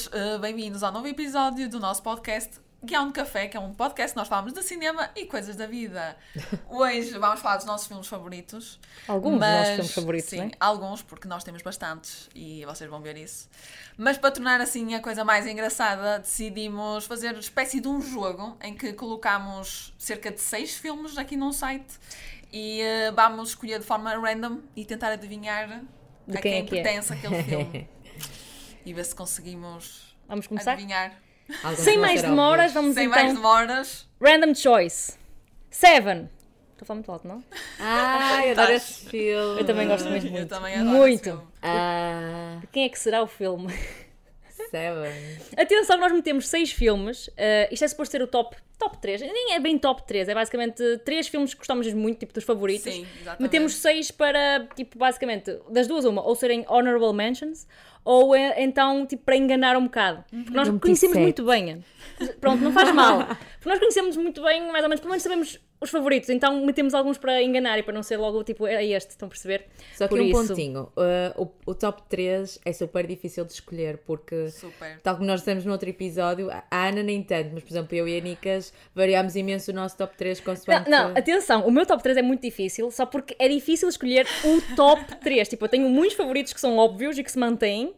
[0.00, 3.74] todos, uh, bem-vindos ao novo episódio do nosso podcast Guião de Café, que é um
[3.74, 6.16] podcast que nós falamos de cinema e coisas da vida.
[6.70, 8.80] Hoje vamos falar dos nossos filmes favoritos.
[9.06, 10.50] Alguns dos nossos filmes favoritos, sim, não é?
[10.58, 13.48] alguns, porque nós temos bastantes e vocês vão ver isso.
[13.98, 18.56] Mas para tornar assim a coisa mais engraçada, decidimos fazer uma espécie de um jogo
[18.62, 21.98] em que colocamos cerca de seis filmes aqui num site
[22.52, 25.82] e uh, vamos escolher de forma random e tentar adivinhar
[26.26, 26.82] De a quem quem, é que é.
[26.82, 27.99] pertence aquele filme.
[28.90, 30.72] E ver se conseguimos Vamos começar?
[30.72, 31.16] adivinhar.
[31.62, 33.18] Alguns Sem mais demoras, vamos Sem então.
[33.22, 34.08] mais demoras.
[34.20, 35.16] Random choice.
[35.70, 36.28] Seven.
[36.72, 37.44] Estou a falar muito alto, não?
[37.78, 39.60] Ai, eu adoro esse filme.
[39.60, 40.48] Eu também gosto mesmo Eu muito.
[40.48, 41.14] também adoro muito.
[41.14, 41.42] esse filme.
[41.62, 43.72] Ah, Quem é que será o filme?
[44.70, 45.38] Seven.
[45.56, 47.28] Atenção, nós metemos seis filmes.
[47.36, 49.20] eh, isto é suposto ser o top, top 3.
[49.22, 52.92] Nem é bem top 3, é basicamente três filmes que gostamos muito, tipo dos favoritos.
[52.92, 53.42] Sim, exatamente.
[53.42, 57.66] Metemos seis para, tipo, basicamente, das duas, uma, ou serem honorable mentions,
[58.04, 60.24] ou eh, então, tipo, para enganar um bocado.
[60.30, 61.84] Porque nós meti conhecemos muito bem.
[62.40, 63.26] Pronto, não faz mal.
[63.60, 66.92] Porque nós conhecemos muito bem, mais ou menos, pelo menos sabemos os favoritos, então metemos
[66.92, 69.66] alguns para enganar e para não ser logo, tipo, é este, estão a perceber?
[69.96, 70.92] Só que Por um isso- pontinho.
[70.96, 75.00] Uh, o, o top 3 é super difícil de escolher porque, Super.
[75.00, 78.06] tal como nós dissemos no outro episódio, a Ana nem tanto, mas por exemplo, eu
[78.06, 80.90] e a Nicas variámos imenso o nosso top 3 Não, consoante.
[80.90, 84.60] não, atenção, o meu top 3 é muito difícil, só porque é difícil escolher o
[84.76, 85.48] top 3.
[85.48, 87.94] Tipo, eu tenho muitos favoritos que são óbvios e que se mantêm,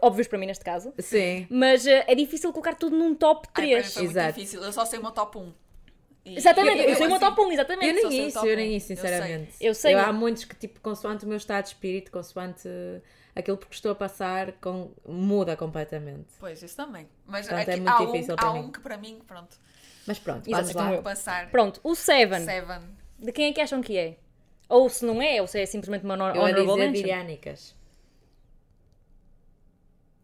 [0.00, 1.46] óbvios para mim neste caso, Sim.
[1.50, 3.92] mas eh, é difícil colocar tudo num top Ai, para mim 3.
[3.94, 4.32] foi muito Exato.
[4.34, 4.62] difícil.
[4.62, 5.52] Eu só sei o meu top 1.
[6.36, 7.86] Exatamente, eu, e sei assim, top 1, exatamente.
[7.86, 9.52] Eu nem isso, eu nem Eu isso, sinceramente.
[9.60, 12.68] Eu sei, Eu, há muitos que, tipo, consoante o meu estado de espírito, consoante
[13.34, 16.26] aquilo por que estou a passar, com, muda completamente.
[16.40, 17.08] Pois, isso também.
[17.26, 18.58] Mas Portanto, é aqui, muito há, difícil um, para há mim.
[18.60, 19.56] um que para mim, pronto,
[20.06, 20.92] Mas pronto, vamos lá.
[20.94, 21.50] eu- passar.
[21.50, 22.80] Pronto, o Seven, Seven.
[23.18, 24.16] de quem é que acham que é?
[24.68, 27.68] Ou se não é, ou se é simplesmente uma honor- Eu honorable dizer mention.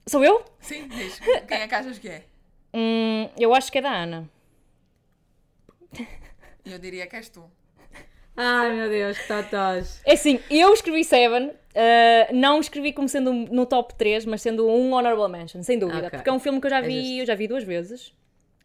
[0.07, 0.45] Sou eu?
[0.61, 1.19] Sim, diz.
[1.49, 2.25] Quem é que achas que é?
[2.75, 4.29] Hum, eu acho que é da Ana.
[6.65, 7.45] Eu diria que és tu.
[8.37, 10.01] Ai meu Deus, que totós.
[10.05, 14.67] É assim, eu escrevi Seven, eh, não escrevi como sendo no top 3, mas sendo
[14.67, 16.07] um honorable mention, sem dúvida.
[16.09, 16.11] Ok.
[16.19, 17.21] Porque é um filme que eu já É vi, justo.
[17.21, 18.13] eu já vi duas vezes.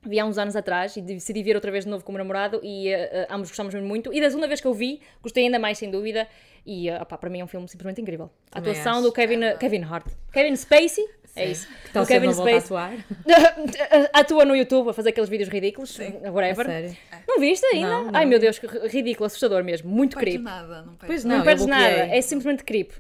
[0.02, 2.20] Vi há uns anos atrás e decidi ver outra vez de novo com o meu
[2.24, 4.12] namorado e eh, ambos gostamos mesmo muito.
[4.14, 6.28] E da segunda vez que eu vi, gostei ainda mais, sem dúvida.
[6.66, 8.32] E opá, para mim é um filme simplesmente incrível.
[8.52, 9.02] A Também atuação acho.
[9.04, 10.08] do Kevin, eh, Kevin Hart.
[10.32, 11.06] Kevin Spacey,
[11.40, 11.68] é isso.
[11.90, 12.94] Então, o Kevin Spacey atuar.
[14.14, 16.14] atua no YouTube a fazer aqueles vídeos ridículos, Sim.
[16.32, 16.66] whatever.
[16.66, 16.98] A sério.
[17.28, 17.90] Não viste ainda?
[17.90, 20.44] Não, não Ai meu Deus, que ridículo, assustador mesmo, muito Não perdes creep.
[20.46, 22.92] nada, não perdes Pois Não, não, perdes nada, é simplesmente creep.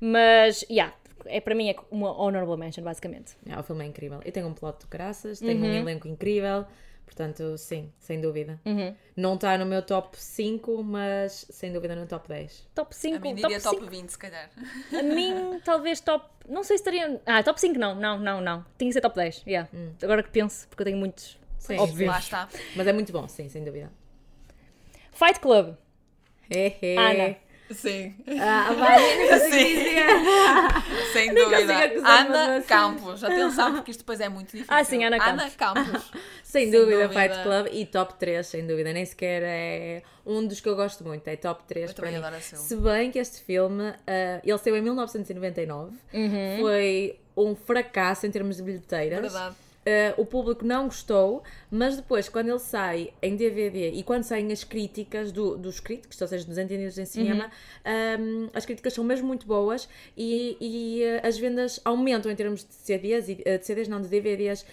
[0.00, 0.92] Mas, yeah,
[1.26, 3.32] é, para mim é uma honorable mention, basicamente.
[3.48, 4.20] É, o filme é incrível.
[4.24, 5.70] Eu tenho um plot de graças, tenho Uhum.
[5.70, 6.66] um elenco incrível,
[7.06, 8.60] portanto, sim, sem dúvida.
[8.66, 8.94] Uhum.
[9.16, 12.68] Não está no meu top 5, mas sem dúvida no top 10.
[12.74, 13.90] Top 5, A mim top diria top 5.
[13.90, 14.50] 20, se calhar.
[14.92, 16.26] A mim, talvez top.
[16.48, 17.20] Não sei se estaria.
[17.24, 18.64] Ah, top 5 não, não, não, não.
[18.76, 19.44] Tinha que ser top 10.
[19.46, 19.68] Yeah.
[20.02, 21.38] Agora que penso, porque eu tenho muitos.
[21.58, 22.08] Sim, Óbvio.
[22.08, 22.48] Lá está.
[22.76, 23.90] Mas é muito bom, sim, sem dúvida.
[25.12, 25.74] Fight Club.
[26.50, 26.96] É, é.
[26.96, 27.36] Ana.
[27.70, 28.14] Sim.
[28.40, 28.68] Ah,
[29.50, 29.50] Sim.
[29.50, 30.06] dizer.
[31.12, 31.74] Sem dúvida.
[32.04, 32.62] Ana.
[32.62, 33.24] Campos.
[33.24, 34.66] Atenção, porque isto depois é muito difícil.
[34.68, 36.10] Ah, sim, Ana Ana Campos.
[36.44, 37.20] Sem, Sem dúvida, dúvida.
[37.28, 38.92] Fight Club e top 3, sem dúvida.
[38.92, 42.20] Nem sequer é um dos que eu gosto muito, é top 3 Eu para também
[42.20, 42.24] mim.
[42.24, 42.64] adoro esse filme.
[42.66, 46.58] Se bem que este filme, ah, ele saiu em 1999, Uhum.
[46.60, 49.20] foi um fracasso em termos de bilheteiras.
[49.20, 49.56] Verdade.
[49.86, 54.50] Uh, o público não gostou, mas depois, quando ele sai em DVD e quando saem
[54.50, 57.48] as críticas do- dos críticos, ou seja, dos entendidos em cinema,
[58.18, 62.64] um, as críticas são mesmo muito boas e, e, uh, as vendas aumentam em termos
[62.64, 64.66] de CDs, e, uh, de CDs não, de DVDs.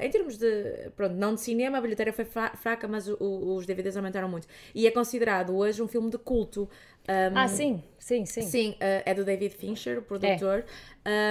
[0.00, 3.56] Em termos de, pronto, não de cinema, a bilheteira foi fra- fraca, mas o- o-
[3.56, 4.46] os DVDs aumentaram muito.
[4.74, 6.68] E é considerado hoje um filme de culto.
[7.08, 8.42] Um, Ah, sim, sim, sim.
[8.42, 10.64] Sim, uh, é do David Fincher, o produtor,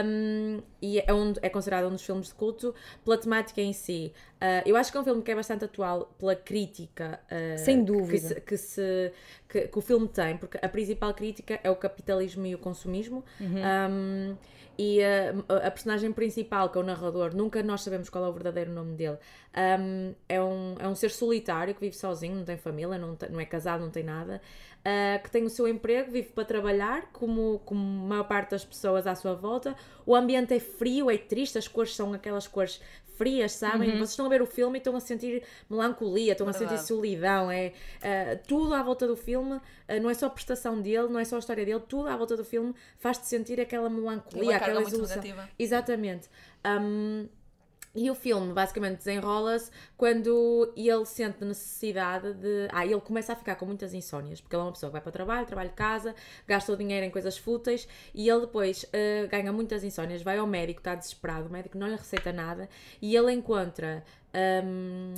[0.05, 4.11] um, e é, um, é considerado um dos filmes de culto pela temática em si.
[4.41, 7.77] Uh, eu acho que é um filme que é bastante atual pela crítica uh, Sem
[7.77, 8.27] que, dúvida.
[8.27, 9.11] se- que, se-
[9.47, 13.23] que- que o filme tem, porque a principal crítica é o capitalismo e o consumismo.
[13.39, 14.35] Um,
[14.77, 18.33] e uh, a personagem principal, que é o narrador, nunca nós sabemos qual é o
[18.33, 19.17] verdadeiro nome dele.
[19.55, 23.29] Um, é, um, é um ser solitário que vive sozinho, não tem família, não, tem-
[23.29, 24.41] não é casado, não tem nada.
[24.81, 28.65] Uh, que tem o seu emprego, vive para trabalhar, como, como a maior parte das
[28.65, 29.75] pessoas à sua volta.
[30.05, 32.81] O ambiente é frio, é triste, as cores são aquelas cores
[33.17, 33.91] frias, sabem?
[33.91, 37.51] Vocês estão a ver o filme e estão a sentir melancolia, estão a sentir solidão.
[37.51, 37.67] É,
[37.97, 39.61] uh, tudo à volta do filme, uh,
[40.01, 42.35] não é só a prestação dele, não é só a história dele, tudo à volta
[42.35, 45.49] do filme faz-te sentir aquela melancolia, aquela negativa.
[45.59, 46.29] Exatamente.
[46.65, 47.27] Um,
[47.93, 52.67] E o filme basicamente desenrola-se quando ele sente necessidade de.
[52.71, 55.01] Ah, ele começa a ficar com muitas insónias, porque ele é uma pessoa que vai
[55.01, 56.15] para o trabalho, trabalha de casa,
[56.47, 60.47] gasta o dinheiro em coisas fúteis e ele depois uh, ganha muitas insónias, vai ao
[60.47, 62.69] médico, está desesperado, o médico não lhe receita nada
[63.01, 64.03] e ele encontra.
[64.33, 65.13] Um,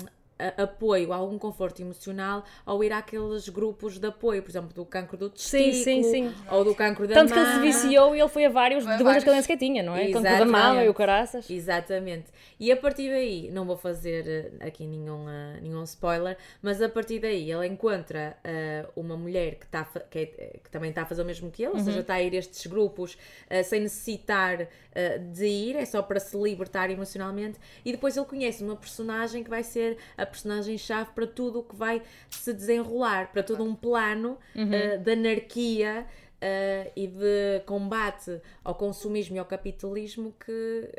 [0.57, 5.29] apoio, algum conforto emocional ao ir àqueles grupos de apoio, por exemplo, do cancro do
[5.29, 6.33] testículo sim, sim, sim.
[6.51, 7.43] ou do cancro da Tanto mama.
[7.45, 9.59] que ele se viciou e ele foi a vários Vai a doenças que ele vários.
[9.59, 10.05] tinha, não é?
[10.07, 10.51] Cancro da Exatamente.
[10.51, 11.49] mama e o caraças.
[11.49, 12.25] Exatamente.
[12.59, 14.27] E a partir daí, não vou fazer
[14.59, 19.55] eh, aqui nenhum, eh, nenhum spoiler, mas a partir daí ele encontra eh, uma mulher
[19.55, 21.99] que, tá, que, é- que também está a fazer o mesmo que ele, ou seja,
[21.99, 23.17] está a ir a estes grupos
[23.49, 24.67] eh, sem necessitar
[25.31, 27.59] de ir, é só para se libertar emocionalmente.
[27.83, 31.75] E depois ele conhece uma personagem que vai ser a personagem-chave para tudo o que
[31.75, 34.37] vai se desenrolar, para todo um plano
[34.73, 36.05] eh, de anarquia.
[36.45, 40.91] eh, e de combate ao consumismo e ao capitalismo que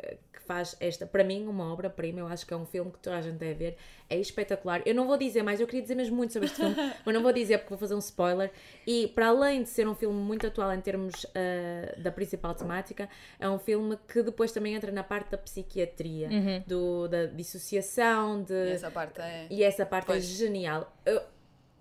[0.45, 2.19] faz esta, para mim, uma obra-prima.
[2.19, 3.77] Eu acho que é um filme que toda a gente deve ver.
[4.09, 4.81] É espetacular.
[4.85, 6.75] Eu não vou dizer mais, eu queria dizer mesmo muito sobre este filme,
[7.05, 8.51] mas não vou dizer porque vou fazer um spoiler.
[8.85, 13.09] E para além de ser um filme muito atual em termos ah, da principal temática,
[13.39, 16.29] é um filme que depois também entra na parte da psiquiatria,
[16.67, 19.47] do, da dissociação, de, Essa parte é.
[19.49, 20.23] e essa parte Pois.
[20.23, 20.95] é genial.
[21.05, 21.34] Eu-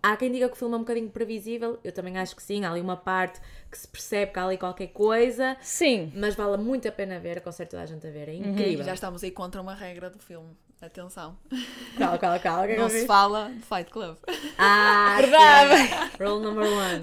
[0.04, 2.64] há quem diga que o filme é um bocadinho previsível, eu também acho que sim.
[2.64, 3.40] Há ali uma parte
[3.70, 6.12] que se percebe que há ali qualquer coisa, Sim.
[6.14, 7.38] mas vale muito a pena ver.
[7.38, 8.84] Aconselho toda a gente a ver, é E incrível.
[8.84, 10.50] já estamos aí contra uma regra do filme.
[10.82, 11.37] Atenção.
[11.99, 12.67] Cala, cala, cala.
[12.67, 14.17] que é que Não se fala de Fight Club.
[14.59, 15.91] Ah, Verdade.
[16.21, 17.00] Rule number one.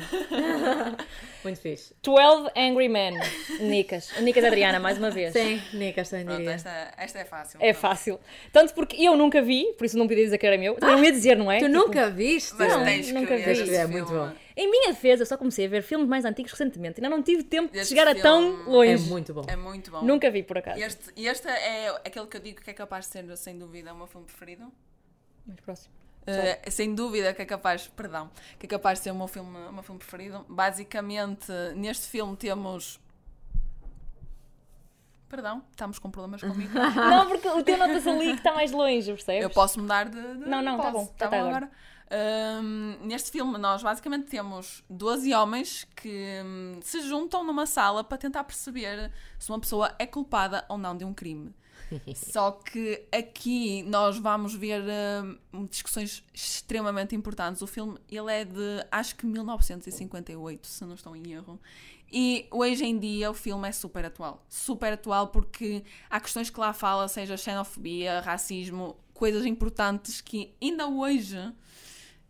[1.43, 1.95] muito fixe.
[2.03, 3.17] 12 Angry Men.
[3.59, 4.11] Nicas.
[4.21, 5.33] Nicas Adriana, mais uma vez.
[5.33, 6.53] Sim, Nicas, sem Pronto, diria.
[6.53, 7.59] esta, esta é fácil.
[7.59, 8.19] É fácil.
[8.53, 10.75] Tanto porque eu nunca vi, por isso não podia dizer que era meu.
[10.75, 11.57] Também não ia dizer, não é?
[11.57, 12.53] Tu Tipo, nunca viste?
[12.59, 13.61] Mas Não, tens que nunca ver vi.
[13.63, 14.31] este É muito bom.
[14.55, 16.99] Em minha defesa, eu só comecei a ver filmes mais antigos recentemente.
[16.99, 18.91] Ainda não tive tempo de Este chegar a tão filme longe.
[19.05, 19.45] É muito bom.
[19.47, 20.01] É muito bom.
[20.01, 20.79] Nunca vi, por acaso.
[20.81, 23.93] Este, e este é aquele que eu digo que é capaz de ser, sem dúvida,
[23.93, 24.71] o meu filme preferido.
[25.45, 25.93] Mais próximo.
[26.21, 29.57] Uh, sem dúvida que é capaz, perdão, que é capaz de ser o meu filme,
[29.57, 30.45] o meu filme preferido.
[30.47, 32.99] Basicamente, neste filme temos.
[35.27, 36.71] Perdão, estamos com problemas comigo.
[36.77, 39.43] Não, porque o teu nota-se ali que está mais longe, percebes?
[39.43, 40.21] Eu posso mudar de.
[40.21, 40.93] de- Não, não, tá posso.
[40.97, 41.71] bom, já Tá tá bom agora.
[42.11, 48.17] Hum, neste filme, nós basicamente temos 12 homens que hum, se juntam numa sala para
[48.17, 51.53] tentar perceber se uma pessoa é culpada ou não de um crime.
[52.15, 54.83] Só que aqui nós vamos ver
[55.53, 57.61] hum, discussões extremamente importantes.
[57.61, 61.59] O filme ele é de acho que 1958, se não estou em erro.
[62.11, 64.45] E hoje em dia o filme é super atual.
[64.49, 70.87] Super atual porque há questões que lá fala, seja xenofobia, racismo, coisas importantes que ainda
[70.87, 71.37] hoje,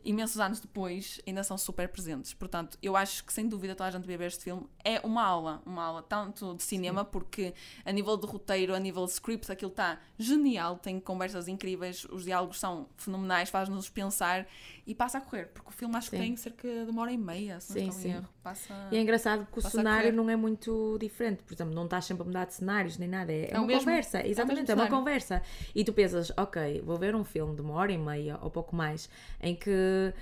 [0.03, 2.33] imensos anos depois, ainda são super presentes.
[2.33, 4.65] Portanto, eu acho que sem dúvida toda a gente devia ver este filme.
[4.83, 7.53] É uma aula, uma aula tanto de cinema, porque
[7.86, 12.24] a nível de roteiro, a nível de script, aquilo está genial, tem conversas incríveis, os
[12.24, 14.48] diálogos são fenomenais, faz-nos pensar
[14.92, 16.24] e passa a correr, porque o filme acho que Sim.
[16.24, 18.10] tem cerca de uma hora e meia, se Sim, não sim.
[18.12, 18.28] erro.
[18.44, 18.74] Passa...
[18.92, 21.44] E é engraçado que o cenário não é muito diferente.
[21.44, 23.32] Por exemplo, não estás sempre a mudar de cenários nem nada.
[23.32, 24.20] É, é É uma mesmo- conversa.
[24.20, 25.42] é Exatamente, mesmo é uma conversa.
[25.74, 28.76] E tu pensas, ok, vou ver um filme de uma hora e meia ou pouco
[28.76, 29.10] mais
[29.42, 30.14] em que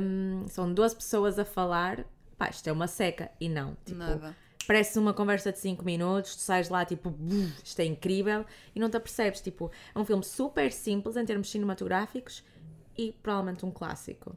[0.00, 2.04] hum, são duas pessoas a falar.
[2.38, 3.30] Pá, isto é uma seca.
[3.40, 3.76] E não.
[3.84, 4.36] Tipo, Nada.
[4.66, 8.80] Parece uma conversa de 5 minutos, tu sais lá tipo, "Buf, isto é incrível, e
[8.80, 9.42] não te apercebes.
[9.42, 12.42] Tipo, é um filme super simples em termos cinematográficos
[12.96, 14.36] e provavelmente um clássico.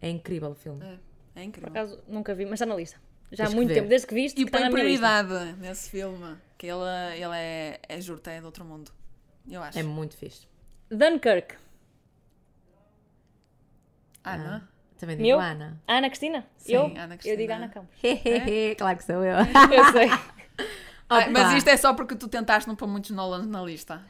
[0.00, 0.84] É incrível o filme.
[0.84, 0.98] É, é
[1.34, 1.70] Por incrível.
[1.70, 3.00] acaso, nunca vi, mas está na lista.
[3.32, 3.74] Já há muito ver.
[3.74, 6.82] tempo, desde que viste, E põe prioridade nesse filme, que ele,
[7.14, 8.92] ele é, é juro-te, é de outro mundo.
[9.48, 9.78] Eu acho.
[9.78, 10.46] É muito fixe.
[10.90, 11.56] Dunkirk.
[14.22, 14.68] Ana?
[14.98, 15.40] Também digo Meu?
[15.40, 15.80] Ana.
[15.86, 16.46] Ana Cristina?
[16.56, 16.84] Sim, eu?
[16.86, 17.36] Ana Eu Cristina.
[17.36, 17.96] digo Ana Campos.
[18.78, 19.36] claro que sou eu.
[19.72, 20.08] Eu sei.
[21.08, 24.02] Ai, mas isto é só porque tu tentaste não pôr muitos Nolans na lista.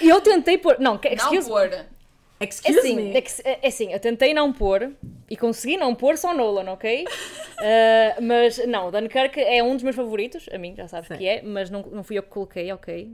[0.00, 0.78] Eu tentei pôr.
[0.80, 1.30] Não, que- Não
[2.46, 2.76] excuse.
[2.76, 3.16] É assim, me.
[3.16, 4.92] é, que- é assim, eu tentei não pôr
[5.28, 7.04] e consegui não pôr só Nolan, ok?
[7.04, 11.16] Uh, mas não, Dunkirk é um dos meus favoritos, a mim, já sabes Sim.
[11.16, 13.10] que é, mas não, não fui eu que coloquei, ok?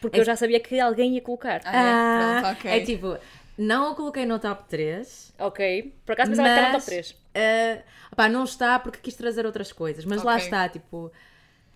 [0.00, 1.60] Porque É eu já sabia que alguém ia colocar.
[1.64, 2.40] Ah, Ah, é?
[2.42, 2.70] Pronto, ok.
[2.70, 3.16] é tipo,
[3.56, 5.32] não o coloquei no top 3.
[5.38, 5.94] Ok?
[6.04, 7.16] Por acaso pensava que estava no top mas, 3.
[7.34, 10.44] ah, opá, não está porque quis trazer outras coisas, mas lá Ok.
[10.44, 11.12] está, tipo.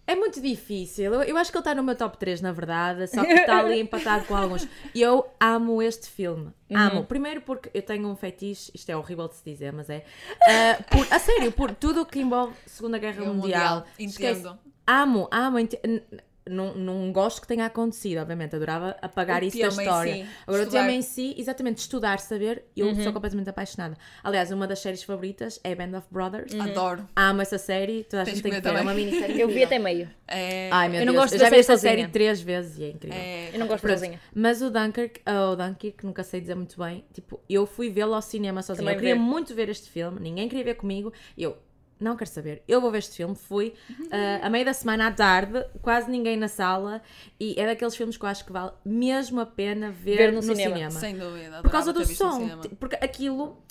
[0.06, 1.12] É muito difícil.
[1.12, 3.58] Eu, eu acho que ele está no meu top 3, na verdade, só que está
[3.58, 4.66] ali empatado com alguns.
[4.94, 6.52] Eu amo este filme.
[6.70, 6.76] Uhum.
[6.78, 7.04] Amo.
[7.04, 10.04] Primeiro porque eu tenho um fetiche, isto é horrível de se dizer, mas é.
[10.48, 13.74] ah, por- a sério, por tudo o que envolve Segunda Guerra Guerra Mundial.
[13.76, 14.40] Mundial, Esquece.
[14.40, 14.58] entendo.
[14.86, 15.58] Amo, amo.
[15.58, 16.02] n-
[16.48, 20.14] não, não gosto que tenha acontecido, obviamente, adorava apagar O isso da história.
[20.14, 20.78] si, Agora, estudar.
[20.78, 23.02] o tema em si, exatamente, estudar, saber, eu Uhum.
[23.02, 23.96] sou completamente apaixonada.
[24.22, 26.52] Aliás, uma das séries favoritas é Band of Brothers.
[26.52, 26.62] Uhum.
[26.62, 27.08] Adoro.
[27.16, 29.40] Amo essa série, toda a gente que tem que ver é uma minissérie.
[29.40, 30.08] Eu vi até meio.
[30.28, 32.78] É, Ai, meu Eu não Deus, gosto eu de já vi essa série três vezes
[32.78, 33.18] e é incrível.
[33.18, 34.20] é- Eu não gosto Pronto, sozinha.
[34.34, 38.14] Mas o Dunkirk, ou o Dunkirk, nunca sei dizer muito bem, tipo, eu fui vê-lo
[38.14, 38.82] ao cinema sozinha.
[38.84, 39.20] Também eu queria ver.
[39.20, 41.12] muito ver este filme, ninguém queria ver comigo.
[41.36, 41.56] Eu,
[41.98, 43.34] não quero saber, eu vou ver este filme.
[43.34, 43.74] Fui
[44.10, 47.02] ah, a meio da semana à tarde, quase ninguém na sala,
[47.40, 50.36] e é daqueles filmes que eu acho que vale mesmo a pena ver, Ver no
[50.36, 50.74] no, cinema.
[50.74, 50.90] cinema.
[50.90, 51.62] Sem dúvida.
[51.62, 52.58] Por causa do som.
[52.78, 53.62] Porque aquilo,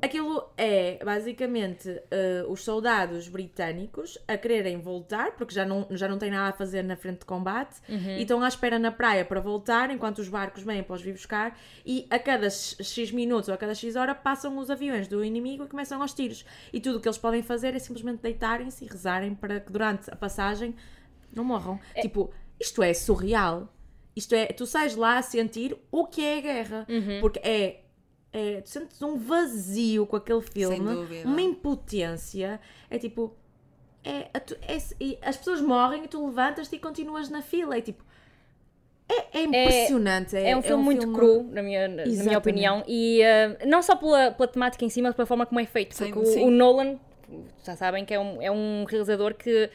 [0.00, 6.18] aquilo é basicamente eh, os soldados britânicos a quererem voltar, porque já não, já não
[6.18, 9.40] têm nada a fazer na frente de combate, e estão à espera na praia para
[9.40, 13.54] voltar, enquanto os barcos vêm para os vir buscar, e a cada X minutos ou
[13.54, 16.44] a cada X hora passam os aviões do inimigo e começam aos tiros.
[16.72, 20.10] E tudo o que eles podem fazer é simplesmente deitarem-se e rezarem para que durante
[20.10, 20.74] a passagem
[21.34, 21.78] não morram.
[22.00, 23.68] Tipo, isto é surreal.
[24.16, 26.86] Isto é, tu sais lá a sentir o que é a guerra.
[26.88, 27.20] Uhum.
[27.20, 27.80] Porque é,
[28.34, 28.60] é.
[28.60, 31.26] Tu sentes um vazio com aquele filme, dúvida.
[31.28, 32.60] uma impotência.
[32.90, 33.32] É tipo.
[34.02, 37.78] É, a tu- é- e as pessoas morrem e tu levantas-te e continuas na fila.
[37.78, 38.04] É tipo.
[39.08, 40.36] É, é impressionante.
[40.36, 44.30] É um filme muito cru, na minha, na minha opinião, e eh, não só pela,
[44.32, 45.94] pela temática em si, mas pela forma como é feito.
[45.94, 46.42] Sim, Porque o- sim.
[46.46, 46.98] o, Nolan,
[47.64, 49.68] já sabem que é um, é um realizador que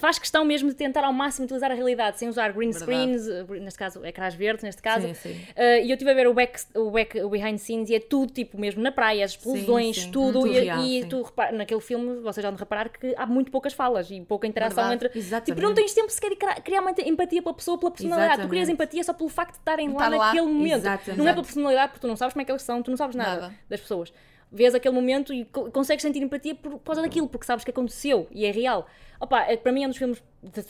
[0.00, 2.84] faz questão mesmo de tentar ao máximo utilizar a realidade, sem usar green Verdade.
[2.92, 5.06] screens, eh, neste caso ecrãs verdes, neste caso.
[5.06, 5.40] Sim, sim.
[5.54, 7.94] Eh, e eu estive a ver o, back, o, back, o behind the scenes e
[7.94, 10.10] é tudo tipo mesmo na praia, as explosões, sim.
[10.10, 10.46] tudo.
[10.46, 13.72] E real, e tu repara, naquele filme, vocês já vão reparar que há muito poucas
[13.72, 15.06] falas e pouca interação Verdade.
[15.06, 15.18] entre.
[15.18, 15.46] Exatamente.
[15.46, 18.42] Tipo, não tens tempo sequer de criar- uma empatia pela pessoa, pela personalidade.
[18.42, 18.72] Tu crias Exatamente.
[18.72, 20.26] empatia só pelo facto de estarem lá lá.
[20.26, 20.76] naquele momento.
[20.78, 22.90] Exato, Não é pela personalidade, porque tu não sabes como é que eles são, tu
[22.90, 23.54] não sabes nada, Nada.
[23.68, 24.12] das pessoas.
[24.52, 28.26] Vês aquele momento e co- consegues sentir empatia por causa daquilo, porque sabes que aconteceu
[28.30, 28.86] e é real.
[29.20, 30.22] Opa, é, para mim é um dos filmes,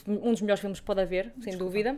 [0.07, 1.97] um dos melhores filmes que pode haver, sem dúvida.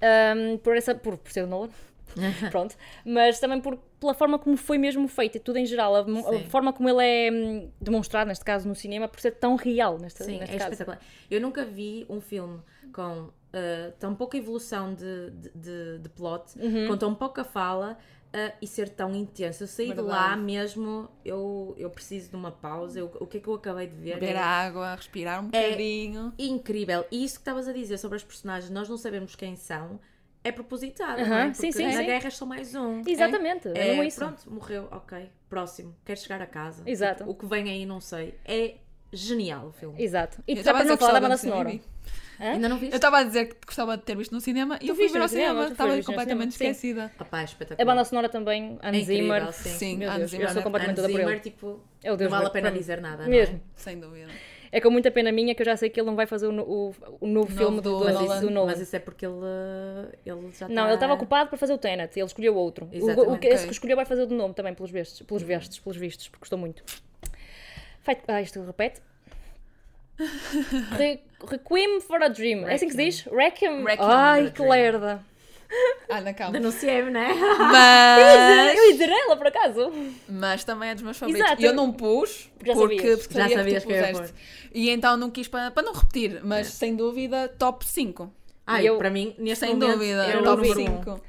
[0.00, 1.68] Ahm, por, essa, por, por ser o Nolan.
[2.50, 2.74] Pronto,
[3.04, 6.72] mas também por, pela forma como foi mesmo feito, tudo em geral, a, a forma
[6.72, 10.40] como ele é hum, demonstrado, neste caso no cinema, por ser tão real neste, Sim,
[10.40, 10.72] neste é caso.
[10.72, 11.00] espetacular.
[11.30, 12.58] Eu nunca vi um filme
[12.92, 13.30] com uh,
[14.00, 16.88] tão pouca evolução de, de, de- de plot, Uhum.
[16.88, 17.96] com tão pouca fala
[18.34, 19.62] uh, e ser tão intenso.
[19.64, 22.98] Eu saí de lá mesmo, eu, eu preciso de uma pausa.
[23.00, 24.14] Eu- o que é que eu acabei de ver?
[24.14, 26.32] Beber é água, respirar um É- bocadinho.
[26.38, 27.04] incrível.
[27.10, 30.00] E isso que estavas a dizer sobre as personagens, nós não sabemos quem são,
[30.42, 31.46] é propositado, Aham, não é?
[31.54, 32.06] sim, Porque sim, na sim.
[32.06, 33.02] guerra é só mais um.
[33.06, 34.20] Exatamente, é, É, mesmo isso.
[34.20, 35.30] pronto, morreu, ok.
[35.48, 36.82] Próximo, quer chegar a casa.
[36.86, 37.28] Exato.
[37.28, 38.34] O que vem aí, não sei.
[38.44, 38.76] É
[39.12, 40.02] genial o filme.
[40.02, 40.38] Exato.
[40.46, 41.78] E estava a não falar da banda sonora.
[42.38, 42.92] Ainda não viste?
[42.92, 45.12] Eu estava a dizer que gostava de ter visto no cinema e eu fui viste
[45.12, 47.12] ver no ao cinema, estava completamente esquecida.
[47.20, 47.82] Opá, é espetacular.
[47.82, 49.52] A banda sonora também, É incrível, Zimmer.
[49.52, 49.68] sim.
[49.68, 51.40] Sim, Meu Deus, Zimmer eu sou é- completamente toda por ele.
[51.40, 53.60] tipo, É o Deus não vale a do- pena dizer nada, Mesmo.
[53.76, 54.28] Sem dúvida.
[54.72, 56.60] É com muita pena minha que eu já sei que ele não vai fazer o,
[56.62, 58.66] o, o novo filme do do, do, Mas isso, Nolan.
[58.70, 59.34] mas isso é porque ele,
[60.24, 62.86] ele já Não, tá- ele estava ocupado para fazer o Tenet, ele escolheu outro.
[62.86, 65.98] O, esse que escolheu vai fazer o de nome também, pelos vestes, pelos vestes, pelos
[65.98, 66.84] vistos, porque gostou muito.
[68.02, 68.22] Fight...
[68.28, 69.00] Ah, isto repete.
[70.98, 72.68] Re- Requiem for a Dream.
[72.68, 73.22] É assim que se diz?
[73.24, 73.82] Requiem.
[73.84, 74.68] Requiem Ai, que Dream.
[74.70, 75.24] lerda.
[76.08, 76.52] Ana, calma.
[76.52, 77.28] Denunciei-me, né?
[77.32, 79.92] Mas, Eu ia dizer ela, por acaso.
[80.28, 81.46] mas também é dos meus favoritos.
[81.46, 81.62] Exato.
[81.62, 83.18] Eu não pus Já porque, sabias.
[83.20, 84.34] porque Já sabia sabias que que puseste.
[84.74, 88.32] E então não quis para, para não repetir, mas sem dúvida top 5.
[88.66, 90.86] Ai, eu- para mim, neste Sem momento, dúvida, é top número um.
[91.04, 91.20] 5.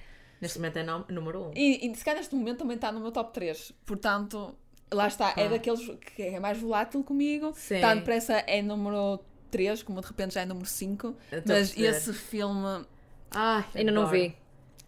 [0.42, 1.48] Neste momento é número 1.
[1.48, 1.52] Um.
[1.56, 3.72] E, e se calhar neste momento também está no meu top 3.
[3.86, 4.56] Portanto,
[4.94, 5.82] lá está, é daqueles
[6.16, 7.54] que é mais volátil comigo.
[7.56, 7.76] Sim.
[7.76, 9.20] Está depressa é número
[9.50, 11.16] 3, como de repente já é número 5.
[11.32, 12.86] Eu estou a Mas esse filme
[13.32, 14.36] Ai, Ainda não vi.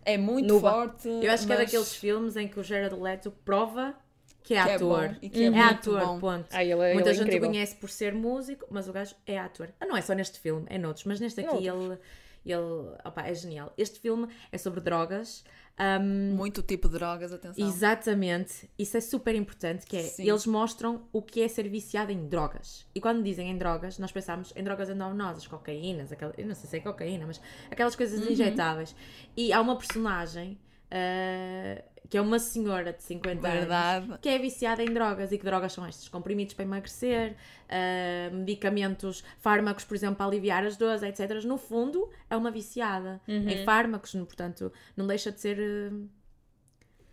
[0.06, 0.72] é muito Nuba.
[0.72, 1.08] forte.
[1.08, 3.96] Eu acho que é mas daqueles filmes em que o Jared Leto prova
[4.44, 5.08] que é que é ator.
[5.10, 6.20] bom e que é é muito ator, bom.
[6.20, 6.46] ponto.
[6.52, 9.16] Ai, ele é- Muita ele é gente o conhece por ser músico, mas o gajo
[9.26, 9.70] é ator.
[9.80, 11.98] Ah, não é só neste filme, é noutros, mas neste aqui ele,
[12.46, 12.62] ele
[13.06, 13.72] opa, é genial.
[13.78, 15.46] Este filme é sobre drogas.
[15.78, 17.68] Ahm, Muito tipo de drogas, atenção.
[17.68, 20.28] Exatamente, isso é super importante, que é, Sim.
[20.30, 22.86] eles mostram o que é ser viciado em drogas.
[22.94, 26.70] E quando dizem em drogas, nós pensamos em drogas endominosas, cocaínas, aquela, eu não sei
[26.70, 28.32] se é cocaína, mas aquelas coisas Uhum.
[28.32, 28.96] injetáveis.
[29.36, 30.58] E há uma personagem,
[30.96, 34.18] ah, que é uma senhora de 50 anos, Verdade.
[34.22, 35.32] que é viciada em drogas.
[35.32, 36.08] E que drogas são estas?
[36.08, 37.36] Comprimidos para emagrecer,
[37.68, 41.44] ah, medicamentos, fármacos, por exemplo, para aliviar as dores, etc.
[41.44, 43.50] No fundo, é uma viciada Uhum.
[43.50, 45.96] em fármacos, portanto, não deixa de ser ah,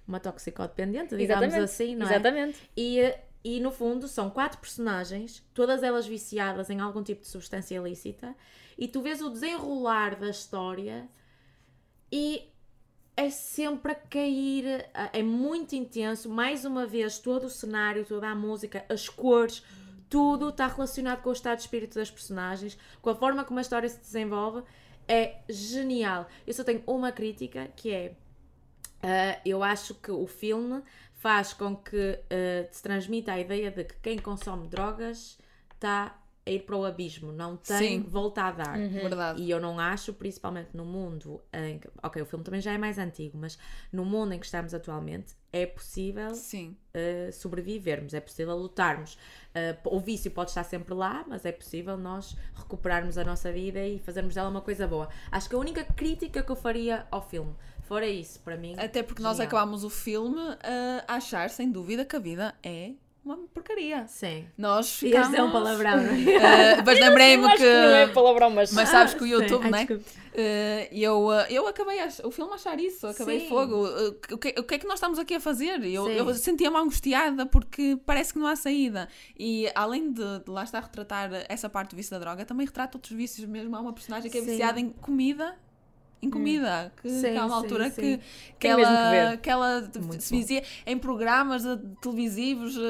[0.06, 1.64] uma toxicodependente, digamos Exatamente.
[1.64, 2.10] assim, não é?
[2.10, 2.58] Exatamente.
[2.76, 7.76] E, e no fundo são quatro personagens, todas elas viciadas em algum tipo de substância
[7.76, 8.34] ilícita,
[8.76, 11.08] e tu vês o desenrolar da história
[12.12, 12.50] e
[13.20, 16.26] é sempre a cair, é muito intenso.
[16.30, 19.62] Mais uma vez, todo o cenário, toda a música, as cores,
[20.08, 23.62] tudo está relacionado com o estado de espírito das personagens, com a forma como a
[23.62, 24.62] história se desenvolve.
[25.06, 26.28] é genial.
[26.46, 28.16] Eu só tenho uma crítica que é.
[29.02, 30.82] ah, eu acho que o filme
[31.16, 35.38] faz com que ah, se transmita a ideia de que quem consome drogas
[35.74, 38.02] está a ir para o abismo, não tem Sim.
[38.02, 38.78] volta a dar.
[38.78, 39.42] Verdade.
[39.42, 41.88] E eu não acho, principalmente no mundo em que.
[42.02, 43.58] Ok, o filme também já é mais antigo, mas
[43.92, 49.14] no mundo em que estamos atualmente, é possível uh, sobrevivermos, é possível lutarmos.
[49.84, 53.84] Uh, o vício pode estar sempre lá, mas é possível nós recuperarmos a nossa vida
[53.84, 55.08] e fazermos dela uma coisa boa.
[55.30, 58.74] Acho que a única crítica que eu faria ao filme, fora isso, para mim.
[58.78, 59.48] Até porque nós genial.
[59.48, 60.40] acabámos o filme
[61.06, 62.92] a achar, sem dúvida, que a vida é
[63.24, 64.06] uma porcaria.
[64.06, 64.46] Sim.
[64.56, 65.28] Nós Ias ficámos...
[65.28, 66.80] dizer um palavrão, é?
[66.80, 67.56] Uh, mas lembrei-me que...
[67.58, 68.72] que não é palavrão, mas.
[68.72, 69.26] Mas sabes que o.
[69.26, 69.86] YouTube, né?
[69.90, 73.48] Uh, eu, uh, eu acabei a, o filme a achar isso, acabei Sim.
[73.48, 73.86] fogo.
[73.86, 75.84] Uh, o, que, o que é que nós estamos aqui a fazer?
[75.84, 76.12] Eu, Sim.
[76.12, 79.08] eu sentia-me angustiada porque parece que não há saída.
[79.38, 82.66] E além de, de lá estar a retratar essa parte do vício da droga, também
[82.66, 83.74] retrata outros vícios mesmo.
[83.76, 84.50] Há uma personagem que é Sim.
[84.50, 85.56] viciada em comida.
[86.22, 88.00] Em comida, que, Sim, que há uma sim, altura sim.
[88.00, 88.20] que,
[88.58, 90.38] que ela, que ela Muito se bom.
[90.38, 92.80] vizia em programas uh, televisivos, uh,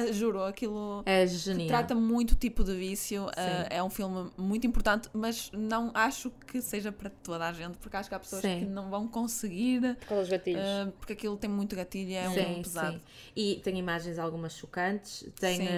[0.00, 1.68] uh, juro, aquilo É genial.
[1.68, 3.26] trata muito tipo de vício.
[3.26, 3.30] Uh,
[3.70, 7.96] é um filme muito importante, mas não acho que seja para toda a gente, porque
[7.96, 8.60] acho que há pessoas Sim.
[8.60, 10.62] que não vão conseguir, Por causa dos gatilhos.
[10.88, 12.92] uh, porque aquilo tem muito gatilho e é um filme Sim, pesado.
[12.96, 13.02] sim.
[13.36, 15.68] E tem imagens algumas chocantes, tem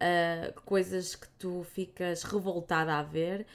[0.00, 3.46] ah, coisas que tu ficas revoltada a ver.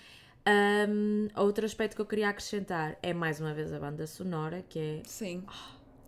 [0.51, 4.79] Ahm, outro aspecto que eu queria acrescentar é mais uma vez a banda sonora, que
[4.79, 5.43] é Sim.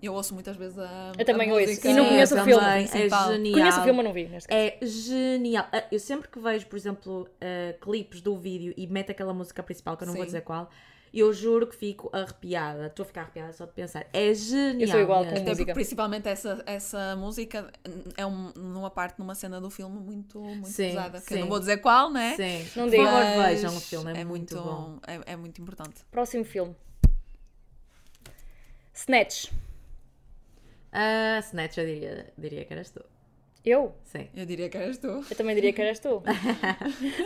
[0.01, 1.12] Eu ouço muitas vezes a.
[1.19, 1.67] Eu também a ouço.
[1.67, 2.63] música E não conheço eu o filme.
[2.63, 3.31] também, É principal.
[3.34, 3.53] genial.
[3.60, 4.27] Conheço o filme, mas não vi.
[4.29, 4.62] Neste caso.
[4.62, 5.67] É genial.
[5.74, 9.62] Ah, Eu sempre que vejo, por exemplo, ah, clipes do vídeo e mete aquela música
[9.62, 10.27] principal, que eu não vou Sim.
[10.27, 10.69] dizer qual,
[11.13, 12.88] eu juro que fico arrepiada.
[12.88, 14.06] Estou a ficar arrepiada só de pensar.
[14.13, 14.82] É genial.
[14.82, 15.32] Eu sou igual com.
[15.32, 15.74] Até música.
[15.74, 17.72] principalmente essa, essa música
[18.16, 21.20] é um, numa parte, numa cena do filme muito, muito Sim, pesada.
[21.20, 21.39] Sim.
[21.39, 22.36] não vou dizer qual, né?
[22.36, 22.68] Sim.
[22.75, 23.04] Não Por digo.
[23.04, 25.00] favor, Mas vejam o filme, é, muito, bom.
[25.08, 26.06] É, é muito importante.
[26.12, 26.75] Próximo filme.
[28.94, 29.51] Snatch.
[30.92, 33.04] Ah, Snatch, eu diria, diria que eras tu.
[33.66, 33.94] Eu?
[34.06, 34.28] Sim.
[34.36, 35.08] Eu diria que eras tu.
[35.08, 36.24] Eu também diria que eras tu.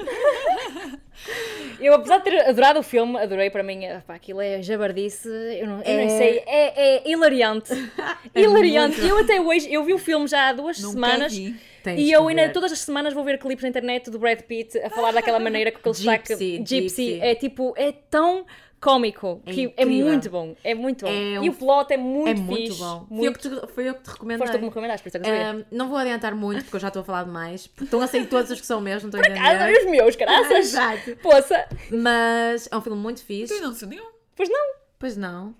[1.80, 3.82] eu, apesar de ter adorado o filme, adorei para mim.
[4.06, 7.72] Pá, aquilo é jabardice, eu não, eu É- nem sei, é, é hilariante.
[8.36, 9.00] hilariante.
[9.02, 11.36] Eu até hoje, eu vi o filme já há duas Nunca semanas.
[11.36, 11.56] vi.
[11.84, 14.78] Tens E eu ainda todas as semanas vou ver clipes na internet do Brad Pitt
[14.80, 16.80] a falar daquela maneira com aquele sotaque Gypsy, gypsy.
[16.80, 17.20] gypsy.
[17.22, 18.46] É tipo, é tão
[18.84, 20.56] cómico É que é muito bom.
[20.64, 21.12] É muito bom.
[21.12, 22.80] É um E o plot é muito É muito fixe.
[22.80, 23.06] bom.
[23.08, 23.40] Foi, eu Muito...
[23.40, 24.38] que te, foi eu que te recomendei.
[24.40, 25.50] Foste tu que me recomendaste, por isso é que eu sabia.
[25.52, 27.70] Ahm, não vou adiantar muito porque eu já estou a falar demais.
[27.82, 29.80] Estão a sair todos os que são meus, não estou a Ah, entender.
[29.86, 30.52] os meus, graças.
[30.74, 31.16] Exato.
[31.18, 31.66] Poça.
[31.92, 33.60] Mas é um filme muito Tu fixe.
[33.60, 34.06] não se nenhum.
[34.36, 34.74] Pois não.
[35.00, 35.56] Pois não.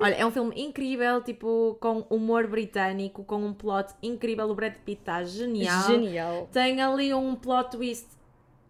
[0.00, 4.50] Olha, é um filme incrível, tipo, com humor britânico, com um plot incrível.
[4.50, 5.82] O Brad Pitt está genial.
[5.86, 6.48] Genial.
[6.52, 8.06] Tem ali um plot twist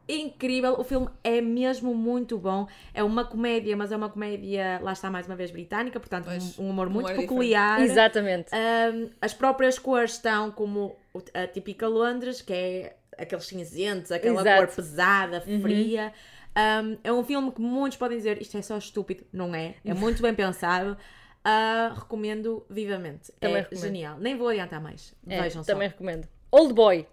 [0.09, 0.75] incrível.
[0.79, 2.67] O filme é mesmo muito bom.
[2.95, 6.59] É uma comédia, mas é uma comédia, lá está mais uma vez, britânica, portanto, Pois,
[6.59, 7.81] um, um humor muito humor peculiar.
[7.81, 8.51] Exatamente.
[8.55, 10.97] Um, as próprias cores estão como
[11.35, 14.61] a típica Londres, que é aqueles cinzentos, aquela Exato.
[14.61, 14.67] Uhum.
[14.67, 16.13] cor pesada, fria.
[16.57, 19.25] Um, é um filme que muitos podem dizer isto é só estúpido.
[19.33, 19.75] Não é.
[19.85, 20.97] É muito bem pensado.
[21.45, 23.31] Ah, recomendo vivamente.
[23.39, 23.83] Também é recomendo.
[23.85, 24.17] genial.
[24.19, 25.15] Nem vou adiantar mais.
[25.29, 26.27] É, Vejam também recomendo.
[26.51, 27.07] Old Boy.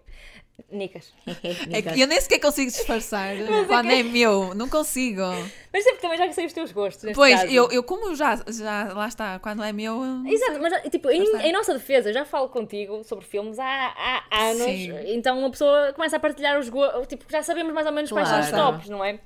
[0.70, 1.12] Nicas.
[1.72, 3.34] É que eu nem sequer consigo disfarçar
[3.66, 4.54] quando é meu.
[4.54, 5.20] Não consigo.
[5.72, 7.12] Mas sempre também já sei os teus gostos.
[7.14, 7.52] Pois, caso.
[7.52, 10.02] eu, eu como já, já lá está, quando é meu.
[10.26, 10.60] Exato, sei.
[10.60, 14.92] mas tipo, em, em nossa defesa, já falo contigo sobre filmes há, há anos, Sim.
[15.14, 18.28] então uma pessoa começa a partilhar os gostos, tipo, já sabemos mais ou menos quais
[18.28, 18.72] são os Claro.
[18.76, 19.18] tops, não é?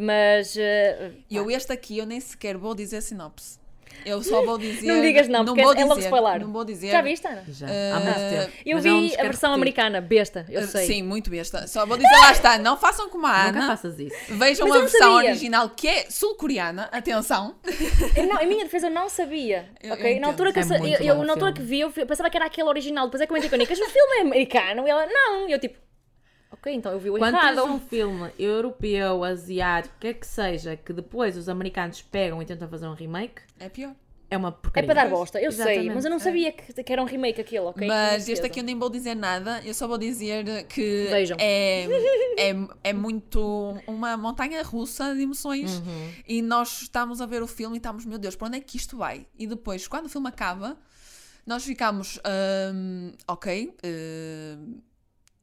[0.00, 3.59] Mas E eu este aqui, eu nem sequer vou dizer sinopse.
[4.04, 4.86] Eu só vou dizer.
[4.86, 6.40] não digas não, porque vou é logo spoiler.
[6.40, 6.90] Não vou dizer.
[6.90, 7.44] Já viste, Ana?
[7.48, 8.52] Já, há muito tempo.
[8.64, 10.86] Eu Mas vi a versão americana, besta, eu Uh, sei.
[10.86, 11.66] Sim, muito besta.
[11.66, 13.66] Só vou dizer, lá está, não façam como a Nunca Ana.
[13.66, 14.16] faças isso.
[14.28, 15.30] Vejam Mas eu a não versão sabia.
[15.30, 16.88] original que é sul-coreana.
[16.92, 17.54] Atenção.
[18.16, 19.68] Eu não, em minha defesa eu não sabia.
[19.82, 20.16] Eu- ok?
[20.16, 20.62] eu na altura, que eu.
[20.62, 23.06] É eu- o na altura que vi, eu pensava que era aquele original.
[23.06, 24.86] Depois é que com a Nicas, o filme é americano.
[24.86, 25.48] E ela, não.
[25.48, 25.78] E eu tipo,
[26.50, 27.64] ok, então eu vi o Quando tens errado.
[27.72, 32.86] um filme europeu, asiático, quer que seja, que depois os americanos pegam e tentam fazer
[32.88, 33.94] um remake, É pior.
[34.28, 34.86] é uma É porcaria.
[34.86, 35.94] para dar bosta, eu sei, Exatamente.
[35.94, 37.86] mas eu não sabia que, que era um remake aquele, ok?
[37.88, 41.36] Mas este aqui eu nem vou dizer nada, eu só vou dizer que Vejam.
[41.40, 41.84] é,
[42.38, 46.10] é, é muito uma montanha russa de emoções Uhum.
[46.28, 48.76] e nós estamos a ver o filme e estamos, meu Deus, para onde é que
[48.76, 49.26] isto vai?
[49.38, 50.76] E depois, quando o filme acaba,
[51.46, 52.20] nós ficamos,
[52.72, 54.78] hum, ok, hum,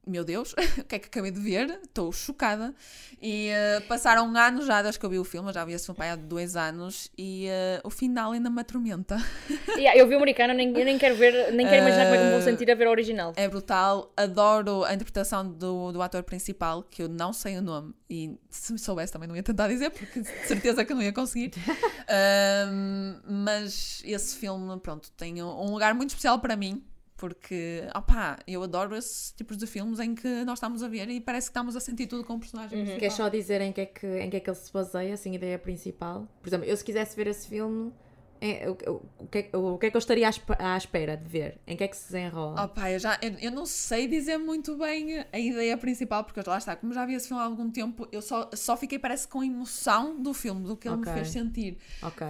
[0.08, 1.80] meu Deus, o que é que acabei de ver?
[1.84, 2.74] Estou chocada.
[3.22, 5.86] E uh, passaram anos já desde que eu vi o filme, eu já vi esse
[5.86, 9.18] filme há dois anos, e uh, o final ainda me atormenta.
[9.78, 12.18] Yeah, eu vi o americano, nem, eu nem quero ver, nem quero imaginar como é
[12.18, 13.34] que me vou sentir a ver o original.
[13.36, 17.94] É brutal, adoro a interpretação do, do ator principal, que eu não sei o nome,
[18.10, 21.14] e se me soubesse também não ia tentar dizer, porque de certeza que não ia
[21.14, 21.52] conseguir.
[22.72, 26.84] um, mas esse filme, pronto, tem um lugar muito especial para mim
[27.18, 31.20] porque, opá, eu adoro esses tipos de filmes em que nós estamos a ver e
[31.20, 32.80] parece que estamos a sentir tudo com o personagem.
[32.80, 32.98] Uhum.
[32.98, 35.32] Queres só dizer em que, é que, em que é que ele se baseia, assim,
[35.32, 36.28] a ideia principal?
[36.40, 37.92] Por exemplo, eu se quisesse ver esse filme,
[38.40, 41.18] é, o, o, o, que é, o que é que eu estaria à, à espera
[41.18, 41.60] de ver?
[41.66, 42.64] Em que é que se desenrola?
[42.64, 46.42] Oh, pá, eu, já, eu, eu, não sei dizer muito bem a ideia principal, porque
[46.46, 49.28] lá está, como já vi esse filme há algum tempo, eu só, só fiquei, parece,
[49.28, 51.12] com a emoção do filme, do que ele okay.
[51.12, 51.78] me fez sentir.
[52.02, 52.28] Ok.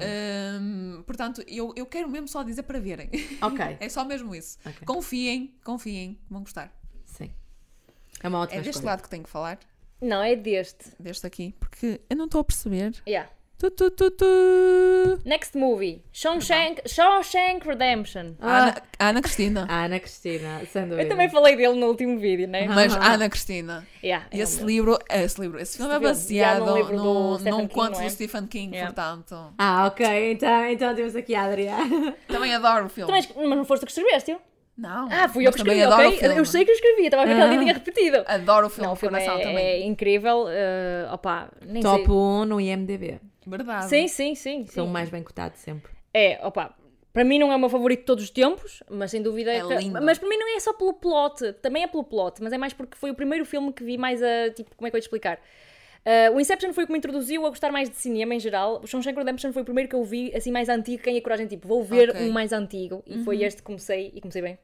[0.61, 3.09] Um, portanto, eu, eu quero mesmo só dizer para verem.
[3.41, 3.65] Ok.
[3.79, 4.57] é só mesmo isso.
[4.61, 4.85] Okay.
[4.85, 6.73] Confiem, confiem, vão gostar.
[7.05, 7.31] Sim.
[8.21, 8.91] É uma ótima É deste escolha.
[8.91, 9.59] lado que tenho que falar.
[10.01, 10.91] Não, é deste.
[10.99, 12.93] Deste aqui, porque eu não estou a perceber.
[13.07, 13.29] Yeah.
[13.59, 15.19] Tu, tu, tu, tu.
[15.25, 16.03] Next movie.
[16.13, 18.35] Shawshank, Shawshank Redemption.
[18.39, 19.65] Ana, Ana Cristina.
[19.69, 21.01] Ana Cristina, sem dúvida.
[21.01, 22.67] Eu também falei dele no último vídeo, né?
[22.67, 23.83] Mas Ana Cristina.
[24.03, 27.67] Yeah, é esse um- livro, esse livro, esse filme é baseado num livro do num,
[27.67, 28.05] conto não é?
[28.05, 28.93] do Stephen King, Yeah.
[28.93, 29.53] portanto.
[29.57, 32.15] Ah, ok, então, então temos aqui a Adriana.
[32.29, 33.11] Também adoro o filme.
[33.11, 34.37] Também, mas não foste tu que escreveste?
[34.77, 35.09] Não.
[35.11, 36.19] Ah, fui eu que escrevi, ok?
[36.37, 38.23] Eu sei que eu escrevi, estava a ver que alguém tinha repetido.
[38.27, 39.57] Adoro o filme, Não, o filme é, também.
[39.57, 40.43] é incrível.
[40.45, 42.13] Uh, opa, nem Top sei.
[42.13, 43.19] 1 no IMDB.
[43.49, 43.89] Verdade.
[43.89, 44.65] Sim, sim, sim.
[44.65, 44.71] sim.
[44.73, 45.91] Filme mais bem cotado sempre.
[46.13, 46.75] É, opa,
[47.13, 49.61] para mim não é o meu favorito de todos os tempos, mas sem dúvida É
[49.65, 50.01] que- lindo.
[50.03, 52.73] Mas para mim não é só pelo plot, também é pelo plot, mas é mais
[52.73, 54.49] porque foi o primeiro filme que vi mais a.
[54.53, 55.39] Tipo, como é que eu ia te explicar?
[56.05, 58.79] Uh, o Inception foi o que me introduziu a gostar mais de cinema em geral.
[58.81, 61.03] O Shawshank Redemption foi o primeiro que eu vi, assim, mais antigo.
[61.03, 62.21] Quem é coragem, tipo, vou ver Ok.
[62.29, 63.03] um mais antigo.
[63.05, 64.57] E foi este que comecei, e comecei bem.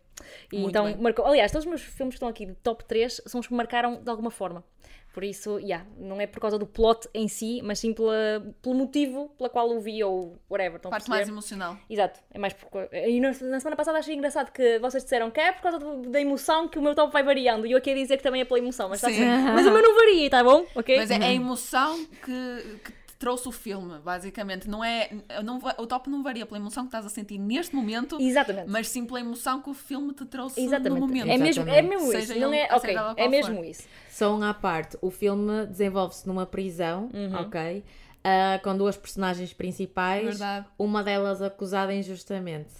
[0.51, 0.95] E Muito então bem.
[0.97, 1.25] marcou.
[1.25, 3.57] Aliás, todos os meus filmes que estão aqui de top 3 são os que me
[3.57, 4.63] marcaram de alguma forma.
[5.13, 8.73] Por isso, yeah, não é por causa do plot em si, mas sim pela, pelo
[8.73, 10.77] motivo pela qual o vi ou whatever.
[10.77, 11.77] Estão Parte mais emocional.
[11.87, 12.89] Exato, é mais por...
[12.91, 16.09] E na, na semana passada achei engraçado que vocês disseram que é por causa do-
[16.09, 17.67] da emoção que o meu top vai variando.
[17.67, 19.17] E eu aqui a dizer que também é pela emoção, mas, está Sim.
[19.17, 19.53] certo.
[19.53, 20.65] mas o meu não varia, tá bom?
[20.75, 20.97] Ok?
[20.97, 22.91] Mas é a emoção que, que
[23.23, 24.69] trouxe o filme, basicamente.
[24.69, 25.09] Não é,
[25.43, 28.69] não, o top não varia pela emoção que estás a sentir neste momento, Exatamente.
[28.69, 30.99] mas sim pela emoção que o filme te trouxe no Exatamente.
[30.99, 31.29] momento.
[31.29, 32.39] É mesmo, é mesmo Seja isso.
[32.41, 33.65] Não ele- é, seja ok, ela é mesmo for.
[33.65, 33.87] isso.
[34.09, 37.35] Só um à parte, o filme desenvolve-se numa prisão, Uhum.
[37.41, 37.83] ok?
[38.25, 40.65] Ah, com duas personagens principais, Verdade.
[40.77, 42.71] uma delas acusada injustamente,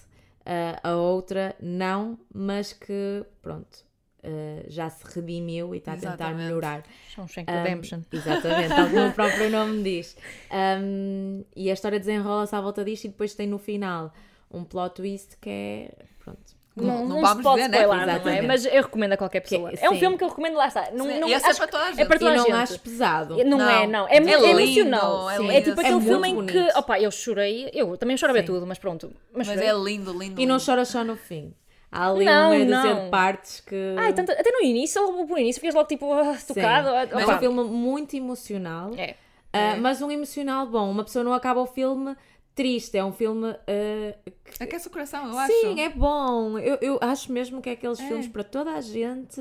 [0.45, 3.77] Ah, a outra não, mas que, pronto,
[4.23, 6.43] ah, já se redimiu e está a tentar Exatamente.
[6.45, 6.83] melhorar.
[7.09, 7.99] Shawshank Um, Redemption.
[8.11, 10.15] exatamente, tal como o próprio nome diz.
[10.51, 14.13] Um, e a história desenrola-se à volta disto e depois tem no final
[14.51, 15.91] um plot twist que é.
[16.23, 16.39] Pronto.
[16.75, 17.85] Não, Não- não, vamos pode ver, né?
[17.85, 17.93] não
[18.31, 18.41] é?
[18.41, 19.69] Mas eu recomendo a qualquer pessoa.
[19.69, 19.99] Que- é um sim.
[19.99, 20.89] filme que eu recomendo, lá está.
[20.91, 22.07] Não, Sim, não, esse é acho- para toda a É gente.
[22.07, 22.53] para toda E a não gente.
[22.55, 23.37] acho pesado.
[23.45, 23.69] Não, Não.
[23.69, 24.07] é, não.
[24.07, 25.29] É, É é lindo, emocional.
[25.29, 25.53] é É, lindo.
[25.53, 26.59] tipo É aquele muito filme em que.
[26.75, 27.69] Opa, eu chorei.
[27.75, 29.11] Eu também choro a ver tudo, mas pronto.
[29.31, 30.41] Mas, Mas é lindo, lindo.
[30.41, 31.53] E não chora só no fim.
[31.93, 33.03] Há ali Não, uma dúzia não.
[33.05, 33.95] de partes que.
[33.97, 36.53] Ai, tanto, até no início, logo no início, ficas logo tipo ah, Sim.
[36.55, 36.89] tocado.
[36.89, 38.91] ah, Mas é um filme muito emocional.
[38.97, 39.15] É.
[39.53, 40.89] Ah, mas um emocional bom.
[40.89, 42.15] Uma pessoa não acaba o filme
[42.55, 42.97] triste.
[42.97, 43.49] É um filme.
[43.49, 45.53] ah, que- Aquece o coração, eu acho.
[45.53, 46.57] Sim, é bom.
[46.57, 48.07] Eu, eu acho mesmo que é aqueles É.
[48.07, 49.39] filmes para toda a gente.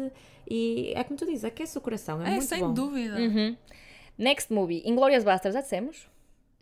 [0.51, 2.21] E é como tu dizes, aquece o coração.
[2.23, 2.75] É, É, muito sem bom.
[2.75, 3.17] dúvida.
[3.17, 3.57] Uhum.
[4.19, 6.07] Next movie, Inglourious Basterds, já dissemos?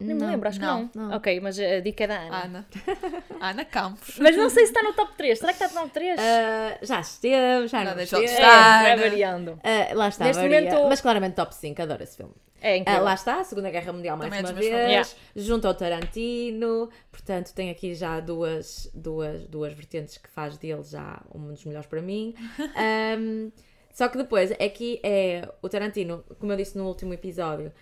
[0.00, 1.08] Nem me Não, lembro, acho não, que não.
[1.08, 1.16] não.
[1.16, 2.44] Ok, mas a dica é da Ana.
[2.44, 2.66] Ana.
[3.40, 4.16] Ana Campos.
[4.18, 5.38] Mas não sei se está no top 3.
[5.38, 6.18] Será que está no top 3?
[6.18, 8.42] Ah, já esteve, já, não deixou de esteve.
[8.46, 8.88] estar.
[8.88, 9.60] é, variando.
[9.62, 10.60] Ah, lá está, Neste varia.
[10.62, 12.32] momento- mas claramente top 5, adoro esse filme.
[12.62, 13.02] É Ah, incrível.
[13.04, 15.16] lá está, a Segunda Guerra Mundial mais Também é uma vez, favoritos.
[15.46, 21.22] junto ao Tarantino, portanto tem aqui já duas, duas, duas vertentes que faz dele já
[21.34, 22.34] um dos melhores para mim.
[22.76, 23.50] Ahm,
[23.92, 27.72] só que depois, aqui é o Tarantino, como eu disse no último episódio,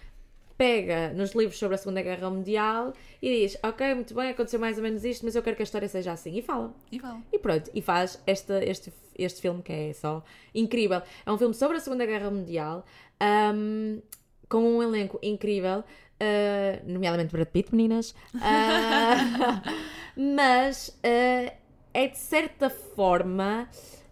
[0.59, 2.93] pega nos livros sobre a Segunda Guerra Mundial
[3.23, 5.65] e diz, ok, muito bem, aconteceu mais ou menos isto, mas eu quero que a
[5.65, 6.37] história seja assim.
[6.37, 6.75] E fala.
[6.91, 7.23] E vale.
[7.33, 11.01] E pronto, e faz este, este, este filme que é só incrível.
[11.25, 12.85] É um filme sobre a Segunda Guerra Mundial,
[13.21, 14.01] ahm,
[14.49, 15.85] com um elenco incrível,
[16.21, 18.15] ah, nomeadamente Brad Pitt, meninas.
[18.41, 19.63] Ah,
[20.17, 21.53] mas ah,
[21.95, 23.69] é de certa forma.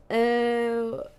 [0.08, 1.10] ah,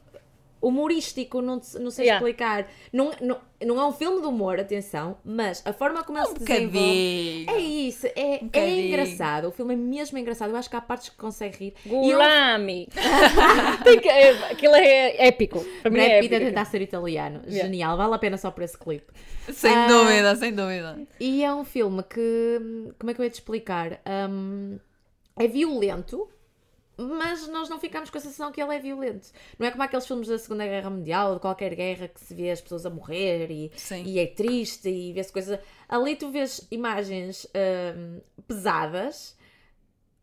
[0.62, 2.18] humorístico, não, te- não sei Yeah.
[2.26, 2.68] explicar.
[2.92, 6.34] Não, não, não é um filme de humor, atenção, mas a forma como ele Um
[6.34, 7.46] se desenvolve.
[7.50, 8.88] É isso, é, é bocadinho.
[8.88, 9.48] engraçado.
[9.48, 10.50] O filme é mesmo engraçado.
[10.50, 11.74] Eu acho que há partes que consegue rir.
[11.86, 12.88] Eu- Gulami!
[14.02, 15.64] Que, é, aquilo é épico.
[15.82, 16.50] Para mim é Pitt a épico.
[16.52, 17.42] tentar ser italiano.
[17.46, 17.64] Yeah.
[17.64, 19.12] Genial, vale a pena só por esse clipe.
[19.52, 19.88] Sem Ah.
[19.88, 21.00] dúvida, sem dúvida.
[21.20, 22.60] E é um filme que.
[23.00, 24.02] Como é que eu ia te explicar?
[24.30, 24.78] Hum,
[25.38, 26.28] é violento,
[26.98, 29.30] mas nós não ficamos com a sensação que ele é violento.
[29.60, 32.50] Não é como aqueles filmes da Segunda Guerra Mundial de qualquer guerra que se vê
[32.50, 33.72] as pessoas a morrer e,
[34.04, 35.60] e é triste e vê-se coisas.
[35.88, 37.48] Ali tu vês imagens
[37.96, 39.37] hum, pesadas,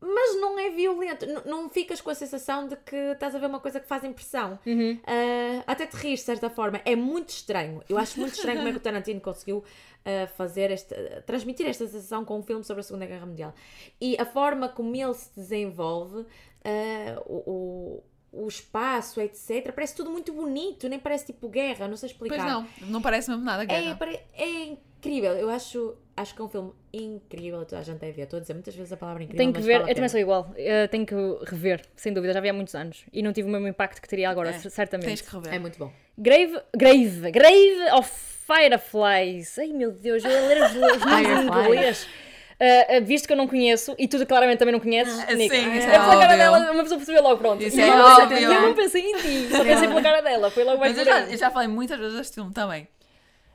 [0.07, 1.25] mas não é violento.
[1.25, 4.05] N- não ficas com a sensação de que estás a ver uma coisa que faz
[4.05, 4.59] impressão.
[5.07, 6.81] Ah, até te rires de certa forma.
[6.85, 7.83] É muito estranho.
[7.89, 9.65] Eu acho muito estranho como é que o Tarantino conseguiu
[10.05, 13.55] ah, fazer esta, transmitir esta sensação com um filme sobre a Segunda Guerra Mundial.
[14.01, 16.27] E a forma como ele se desenvolve,
[16.65, 19.73] ah, o, o, o espaço, etc.
[19.73, 22.37] Parece tudo muito bonito, nem parece tipo guerra, não sei explicar.
[22.37, 23.97] Pois não, não parece mesmo nada É, guerra.
[23.97, 24.77] pare- é
[25.09, 25.33] incrível.
[25.33, 27.65] Eu acho, acho que é um filme incrível.
[27.65, 28.23] Toda a gente deve ver.
[28.23, 29.39] Estou a dizer muitas vezes a palavra incrível.
[29.39, 30.53] Tenho que mas ver, eu também sou igual.
[30.57, 31.15] Eu tenho que
[31.47, 33.05] rever, sem dúvida, já vi há muitos anos.
[33.13, 35.07] E não tive o mesmo impacto que teria agora, É, certamente.
[35.09, 35.55] Tens que rever.
[35.55, 35.93] É muito bom.
[36.17, 38.11] Grave, Grave, Grave of
[38.47, 39.59] Fireflies.
[39.59, 41.67] Ai meu Deus, eu a ler os, nomes em Fireflies.
[41.67, 42.09] inglês.
[42.61, 45.53] Ah, visto que eu não conheço, e tu claramente também não conheces, Ah, Nico.
[45.55, 47.63] sim, é é pela cara dela, uma pessoa percebeu logo, pronto.
[47.63, 48.53] Isso E é eu não pensei- óbvio.
[48.53, 51.13] Eu não pensei em ti, só pensei pela cara dela, foi logo mais Mas eu
[51.13, 52.87] já, eu já falei muitas vezes deste filme também.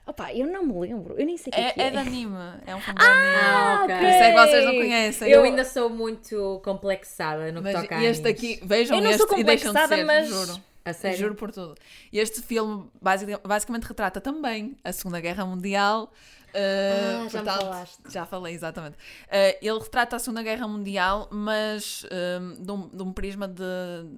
[0.09, 1.91] Opa, eu não me lembro, eu nem sei o que é, É, que é é.
[1.91, 2.35] de anime.
[2.65, 3.35] É um filme de anime.
[3.43, 3.95] Ah, ok.
[3.95, 4.09] ok.
[4.09, 5.29] Isso é que vocês não conhecem.
[5.31, 9.11] Eu ainda sou muito complexada no que Mas toca a este aqui, vejam Eu não
[9.11, 10.63] este sou e deixam de complexada, ser, mas- juro.
[10.85, 11.17] A sério?
[11.19, 11.75] Juro por tudo.
[12.11, 16.05] Este filme basic- basicamente retrata também a Segunda Guerra Mundial.
[16.05, 17.97] uh, Ah, já portanto, falaste.
[18.09, 18.95] Já falei, exatamente.
[18.95, 22.03] Uh, ele retrata a Segunda Guerra Mundial, mas
[22.41, 23.61] um, de, um, de um prisma de,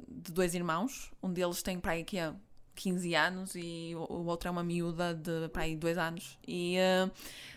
[0.07, 1.11] de dois irmãos.
[1.21, 2.31] Um deles tem para aí que é
[2.75, 6.37] 15 anos e o, outro é uma miúda de para aí 2 anos.
[6.47, 7.11] E uh,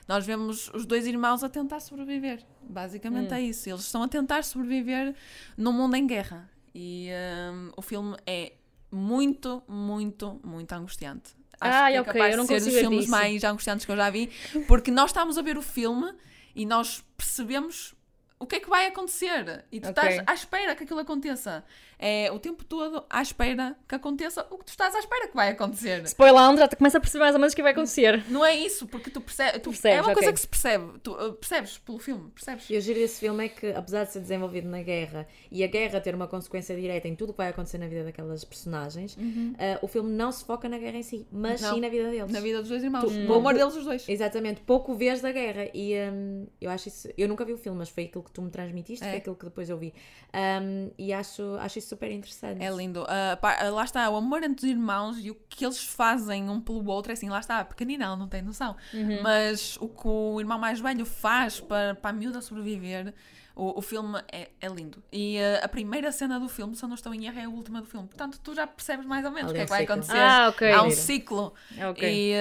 [0.08, 2.44] nós vemos os dois irmãos a tentar sobreviver.
[2.62, 3.36] Basicamente Hum.
[3.36, 3.68] é isso.
[3.68, 5.14] Eles estão a tentar sobreviver
[5.56, 6.50] num mundo em guerra.
[6.74, 7.08] E
[7.52, 8.52] um, o filme é
[8.90, 11.30] muito, muito, muito angustiante.
[11.60, 13.92] Acho Ai, que é ok, capaz eu não de ser dos filmes mais angustiantes que
[13.92, 14.30] eu já vi,
[14.66, 16.12] porque nós estamos a ver o filme
[16.54, 17.94] e nós percebemos
[18.38, 19.64] o que é que vai acontecer.
[19.70, 20.02] E tu Ok.
[20.02, 21.64] estás à espera que aquilo aconteça.
[21.98, 25.34] É o tempo todo à espera que aconteça o que tu estás à espera que
[25.34, 26.02] vai acontecer.
[26.04, 28.22] Spoiler alert, já te começa a perceber mais ou menos o que vai acontecer.
[28.28, 30.14] Não é isso, porque tu, percebes, tu Percebes, é uma ok.
[30.14, 30.98] coisa que se percebe.
[30.98, 32.68] Tu uh, percebes pelo filme, percebes?
[32.68, 35.66] E o giro desse filme é que, apesar de ser desenvolvido na guerra e a
[35.68, 39.16] guerra ter uma consequência direta em tudo o que vai acontecer na vida daquelas personagens,
[39.58, 41.74] ah, o filme não se foca na guerra em si, mas Não.
[41.74, 42.30] sim na vida deles.
[42.30, 43.04] Na vida dos dois irmãos.
[43.04, 44.06] Tu- O amor deles, os dois.
[44.08, 47.78] Exatamente, pouco vês da guerra e hum, eu acho isso, eu nunca vi o filme,
[47.78, 49.10] mas foi aquilo que tu me transmitiste, É.
[49.10, 49.92] foi aquilo que depois eu vi
[50.34, 52.62] Hum, e acho, acho isso super interessante.
[52.62, 53.04] É lindo.
[53.08, 56.50] Ah, pá, ah, lá está, o amor entre os irmãos e o que eles fazem
[56.50, 58.74] um pelo outro, é assim, lá está, pequenina, ela não tem noção.
[59.22, 63.14] Mas o que o irmão mais velho faz para, para a miúda sobreviver,
[63.56, 65.00] o, o filme é, é lindo.
[65.12, 67.48] E ah, a primeira cena do filme, se eu não estou em erro, é a
[67.48, 68.08] última do filme.
[68.08, 69.94] Portanto, tu já percebes mais ou menos o que é é que vai ciclo.
[69.94, 70.18] acontecer.
[70.18, 70.72] Ah, ok.
[70.72, 71.54] Há um ciclo.
[71.90, 72.02] Ok.
[72.08, 72.34] E,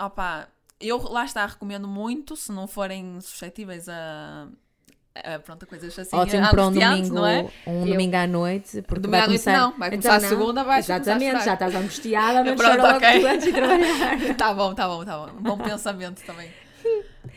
[0.00, 0.48] opá,
[0.80, 4.46] eu lá está, recomendo muito, se não forem suscetíveis a,
[5.24, 7.46] a pronto, a coisas assim Ótimo para um domingo, não é?
[7.66, 9.58] um Eu- domingo à noite, porque Domingo vai à noite começar...
[9.60, 12.82] não, vai começar a segunda, vais começar a Exatamente, já estás angustiada, mas Pronto, chora
[12.92, 13.20] logo ok.
[13.20, 14.34] tu antes de trabalhar.
[14.36, 15.28] Tá bom, tá bom, tá bom.
[15.40, 16.50] Bom pensamento também.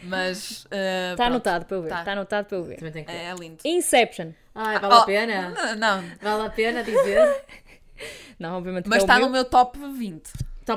[0.04, 0.64] Mas.
[0.66, 1.90] uh, Está pronto, anotado para eu ver.
[1.90, 2.00] Tá.
[2.00, 2.76] Está anotado para eu ver.
[2.78, 3.18] Também tem que ver.
[3.18, 3.58] É, é lindo.
[3.66, 4.32] Inception.
[4.56, 5.50] Ai, vale Oh, a pena?
[5.50, 7.20] Não, não, Vale a pena dizer?
[8.40, 9.26] Não, obviamente mas é está meu.
[9.26, 10.22] no meu top 20.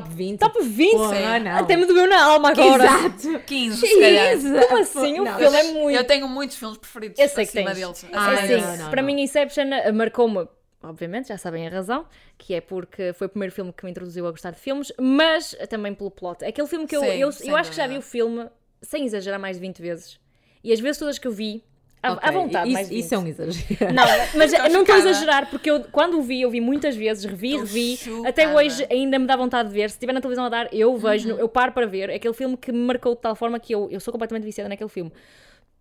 [0.00, 0.38] Top 20?
[0.40, 0.90] Top 20?
[0.92, 1.56] Porra, não.
[1.58, 2.84] Até me doeu na alma agora.
[2.84, 3.38] Exato!
[3.46, 4.30] 15, se calhar.
[4.30, 5.20] Jesus, como assim?
[5.20, 5.96] O Não, filme é muito.
[5.96, 7.78] Eu tenho muitos filmes preferidos Eu sei que acima tens.
[7.84, 8.06] deles.
[8.12, 8.78] Ah, É acima assim, deles.
[8.80, 9.06] não, para não.
[9.06, 10.48] mim Inception eh, marcou-me,
[10.82, 12.06] obviamente, já sabem a razão,
[12.38, 15.54] que é porque foi o primeiro filme que me introduziu a gostar de filmes, mas
[15.68, 16.42] também pelo plot.
[16.42, 18.06] É Aquele filme que eu, Sim, eu, sem eu acho que já vi dúvida.
[18.06, 18.48] o filme,
[18.80, 20.18] sem exagerar, mais de 20 vezes.
[20.64, 21.62] E as vezes todas que eu vi,
[22.02, 23.04] à, Ok, à vontade, isso, mais de 20.
[23.04, 23.94] Isso é um exagero.
[23.94, 24.04] Não,
[24.36, 27.50] mas não estou a exagerar, porque eu, quando o vi, eu vi muitas vezes, revi,
[27.50, 27.96] Estou revi.
[27.96, 28.28] chocada.
[28.28, 29.88] Até hoje ainda me dá vontade de ver.
[29.90, 32.10] Se estiver na televisão a dar, eu vejo, eu paro para ver.
[32.10, 34.68] É aquele filme que me marcou de tal forma que eu, eu sou completamente viciada
[34.68, 35.12] naquele filme.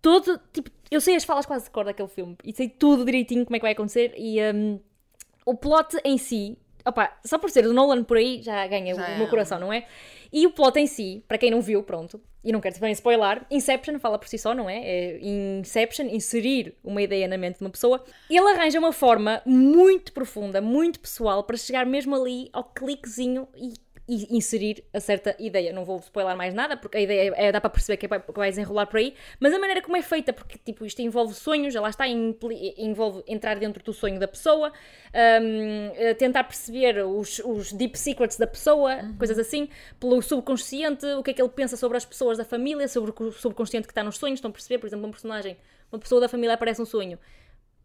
[0.00, 3.44] Todo, tipo, eu sei as falas quase de cor daquele filme e sei tudo direitinho
[3.44, 4.12] como é que vai acontecer.
[4.16, 4.80] E hum,
[5.46, 9.00] o plot em si, opa, só por ser do Nolan por aí já ganha Já
[9.02, 9.86] o é meu um- coração, não é?
[10.32, 13.42] E o plot em si, para quem não viu, pronto, e não quero também spoiler,
[13.50, 14.78] Inception fala por si só, não é?
[14.78, 15.18] é?
[15.20, 18.02] Inception, inserir uma ideia na mente de uma pessoa.
[18.28, 23.74] Ele arranja uma forma muito profunda, muito pessoal, para chegar mesmo ali ao cliquezinho e,
[24.12, 25.72] e inserir a certa ideia.
[25.72, 28.32] Não vou spoiler mais nada, porque a ideia é, dá para perceber que vai, que
[28.32, 31.74] vai desenrolar por aí, mas a maneira como é feita, porque tipo, isto envolve sonhos,
[31.74, 37.72] lá está, envolve entrar dentro do sonho da pessoa, hum, eh, tentar perceber os, os
[37.72, 41.96] deep secrets da pessoa, coisas assim, pelo subconsciente, o que é que ele pensa sobre
[41.96, 44.86] as pessoas da família, sobre o subconsciente que está nos sonhos, estão a perceber, por
[44.88, 45.56] exemplo, um personagem,
[45.90, 47.18] uma pessoa da família aparece um sonho.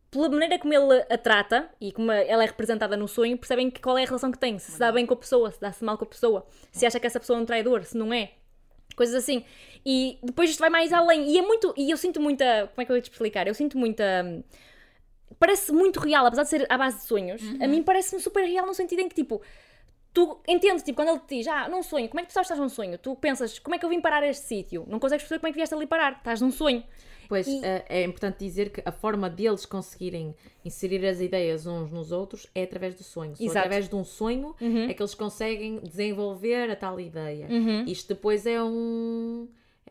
[0.10, 3.82] Pela maneira como ele a trata e como ela é representada no sonho, percebem que
[3.82, 5.84] qual é a relação que tem, se se dá bem com a pessoa, se dá-se
[5.84, 8.32] mal com a pessoa, se acha que essa pessoa é um traidor, se não é
[8.96, 9.44] coisas assim.
[9.86, 11.30] E depois isto vai mais além.
[11.30, 11.74] E é muito.
[11.78, 12.70] E eu sinto muita.
[12.74, 13.48] Como é que eu ia te explicar?
[13.48, 14.04] Eu sinto muita.
[15.40, 18.66] parece muito real, apesar de ser à base de sonhos, a mim parece-me super real
[18.66, 19.42] no sentido em que, tipo,
[20.14, 22.58] tu entendes, tipo, quando ele te diz, ah, num sonho, como é que tu estás
[22.60, 22.98] num sonho?
[22.98, 24.84] Tu pensas, como é que eu vim parar a este sítio?
[24.88, 26.84] Não consegues perceber como é que vieste ali parar, estás num sonho.
[27.28, 31.92] Pois E- eh, é importante dizer que a forma deles conseguirem inserir as ideias uns
[31.92, 33.36] nos outros é através do sonho.
[33.36, 33.58] Só Exato.
[33.60, 34.56] através de um sonho
[34.90, 37.48] é que eles conseguem desenvolver a tal ideia.
[37.88, 39.48] Isto depois é um.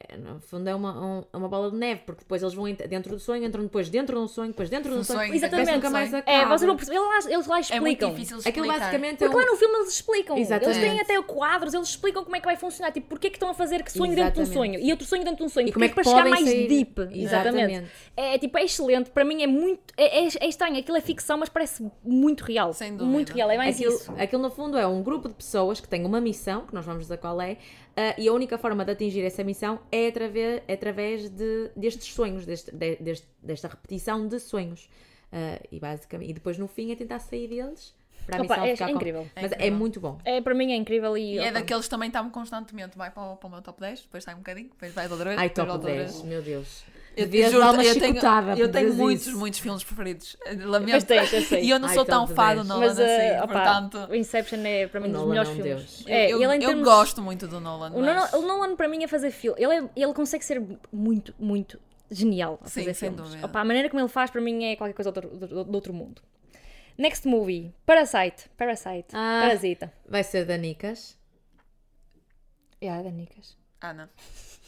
[0.09, 2.69] É, no fundo é uma, um- é uma bola de neve, porque depois eles vão
[2.69, 5.21] ent- dentro do sonho, entram depois dentro de um sonho, depois dentro de um sonho.
[5.21, 5.73] sonho, exatamente.
[5.73, 6.37] nunca mais acaba.
[6.39, 8.11] É, vocês vão perceber, eles lá, eles lá É muito explicam.
[8.11, 8.79] difícil Aquilo explicar.
[8.79, 10.37] basicamente é Porque um- lá no filme eles explicam.
[10.39, 10.79] Exatamente.
[10.79, 12.93] Eles têm até quadros, eles explicam como é que vai funcionar.
[12.93, 14.73] Tipo, porque é que estão a fazer que sonho dentro de um Exatamente.
[14.79, 15.69] sonho e outro sonho dentro de um sonho.
[15.69, 17.01] E como é que para chegar mais sair- deep.
[17.13, 17.87] Exatamente.
[18.17, 19.11] É tipo, é excelente.
[19.11, 19.81] Para mim é muito.
[19.97, 20.79] É, é, é estranho.
[20.79, 22.73] Aquilo é ficção, mas parece muito real.
[22.73, 23.05] Sem dúvida.
[23.11, 23.51] Muito real.
[23.51, 24.13] É mais Aquilo, isso.
[24.19, 27.03] aquilo, no fundo, é um grupo de pessoas que têm uma missão, que nós vamos
[27.03, 27.57] dizer qual é,
[27.97, 32.13] ah, e a única forma de atingir essa missão é através, é através de, destes
[32.15, 34.89] sonhos, deste, de- deste- desta repetição de sonhos.
[35.33, 37.95] Ah, e, basicamente, e depois, no fim, é tentar sair deles
[38.27, 39.27] para a Opa, missão é- ficar é com- incrível.
[39.35, 39.79] Mas É é, incrível.
[39.79, 40.19] muito bom.
[40.25, 41.35] É, para mim é incrível e.
[41.35, 44.03] E é daqueles que também está-me constantemente, vai para o, para o meu top 10,
[44.03, 46.23] depois sai um bocadinho, depois vai outra vez, Ai, top outra 10, vez.
[46.25, 46.85] meu Deus.
[47.17, 48.17] Eu, Devias juro, dar uma eu tenho,
[48.59, 49.39] eu tenho dizer muitos, isso.
[49.39, 50.37] muitos filmes preferidos.
[50.65, 50.91] Lamento.
[50.91, 51.65] Pois tens, eu sei.
[51.65, 52.59] E eu não Ai, sou tão fã 10.
[52.59, 54.11] do Nolan Mas, eh, assim, opa, portanto.
[54.11, 55.75] o Inception é para mim um dos melhores é filmes.
[55.75, 56.05] deus.
[56.07, 57.91] É, eu, ele eu termos- gosto muito do Nolan.
[57.95, 60.63] O mas- Nolan, o Nolan, para mim, a fazer filme, ele, é- ele consegue ser
[60.93, 63.43] muito, muito genial a Sim, fazer sem filmes.
[63.43, 65.75] Opa, a maneira como ele faz, para mim, é qualquer coisa de outro, do, do
[65.75, 66.21] outro mundo.
[66.99, 68.51] Next movie, Parasite.
[68.59, 69.09] Parasite.
[69.15, 69.41] Ah.
[69.43, 69.91] Parasita.
[70.07, 71.17] Vai ser da Nicas.
[72.83, 73.57] Yeah, da Nicas.
[73.81, 74.03] Ana.
[74.05, 74.66] Não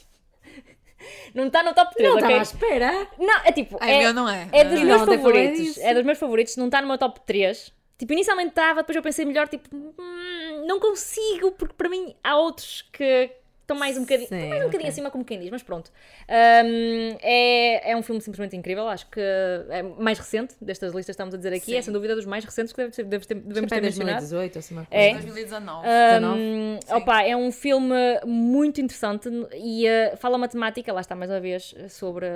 [1.46, 2.26] está no top 3, Não ok?
[2.28, 3.08] estava à espera.
[3.18, 3.76] Não, é tipo.
[3.80, 4.48] Ai, é, meu não é.
[4.52, 5.78] É dos Não, meus até falei favoritos.
[5.78, 6.56] É dos meus favoritos.
[6.56, 7.72] Não está no meu top 3.
[7.98, 12.36] Tipo, inicialmente estava, depois eu pensei melhor, tipo, hum, não consigo, porque para mim há
[12.36, 13.30] outros que
[13.68, 14.88] estão mais um bocadinho, Sim, mais um bocadinho ok.
[14.88, 15.90] acima, como quem diz, mas pronto.
[16.28, 21.10] Hum, é, é um filme simplesmente incrível, acho que é mais recente destas listas que
[21.12, 21.76] estamos a dizer aqui, Sim.
[21.76, 24.18] é sem dúvida dos mais recentes que deve ter- deve ter- devemos ter Até mencionado.
[24.20, 25.10] 2018, ou assim uma É.
[25.10, 25.26] coisa.
[25.26, 25.86] 2019.
[25.88, 31.30] Um, opa, é um filme muito interessante e uh, fala uma temática, lá está mais
[31.30, 32.26] uma vez, sobre,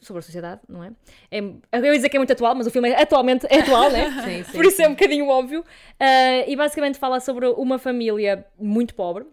[0.00, 0.90] sobre a sociedade, não é?
[1.30, 1.38] é?
[1.38, 4.10] Eu ia dizer que é muito atual, mas o filme é atualmente é atual, né?
[4.24, 4.90] Sim, sim, Por isso é sim.
[4.90, 5.60] um bocadinho óbvio.
[5.60, 9.24] Uh, e basicamente fala sobre uma família muito pobre.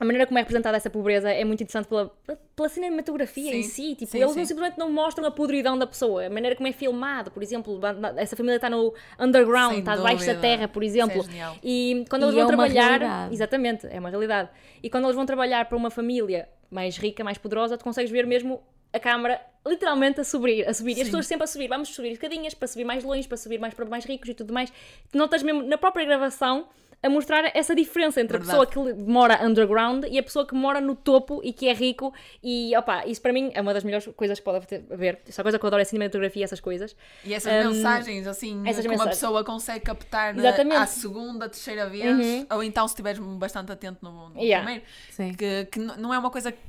[0.00, 2.10] A maneira como é representada essa pobreza é muito interessante pela,
[2.56, 3.68] pela cinematografia em Sim.
[3.90, 3.94] si.
[3.96, 4.38] Tipo, Sim, eles sim.
[4.38, 6.24] não simplesmente não mostram a podridão da pessoa.
[6.26, 7.78] A maneira como é filmado, por exemplo,
[8.16, 11.22] essa família está no underground, Sem está debaixo da terra, por é exemplo.
[11.22, 11.54] genial.
[11.62, 12.88] e quando E eles vão é uma trabalhar.
[12.98, 13.34] realidade.
[13.34, 14.48] Exatamente, é uma realidade.
[14.82, 18.26] E quando eles vão trabalhar para uma família mais rica, mais poderosa, tu consegues ver
[18.26, 18.62] mesmo
[18.94, 20.96] a câmara literalmente a subir, a subir.
[20.96, 21.68] E as pessoas sempre a subir.
[21.68, 24.52] Vamos subir escadinhas para subir mais longe, para subir mais para mais ricos e tudo
[24.52, 24.72] mais.
[25.12, 26.66] Tu notas mesmo na própria gravação
[27.02, 28.58] a mostrar essa diferença entre Verdade.
[28.58, 31.72] a pessoa que mora underground e a pessoa que mora no topo e que é
[31.72, 32.12] rico.
[32.42, 35.18] E opa, isso para mim é uma das melhores coisas que pode ter- haver.
[35.26, 36.94] Essa coisa que eu adoro é a cinematografia e essas coisas.
[37.24, 39.16] E essas Um, mensagens, assim, essas que uma mensagens.
[39.16, 40.76] pessoa consegue captar né, Exatamente.
[40.76, 40.82] Uhum.
[40.82, 44.64] à segunda, terceira vez, ou então se estiveres bastante atento no, no Yeah.
[44.64, 45.32] primeiro, Sim.
[45.34, 46.60] que, que não é uma coisa que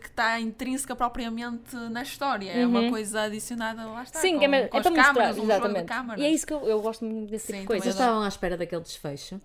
[0.00, 4.22] que está intrínseca propriamente na história, é uma coisa adicionada, lá está, Uhum.
[4.22, 5.86] Sim, com, que é, com é as para mostrar, câmaras, um jogo de exatamente.
[5.86, 6.22] câmaras.
[6.22, 7.84] E é isso que eu, eu gosto muito desse tipo Sim, de coisas.
[7.84, 9.40] Vocês estavam à espera daquele desfecho?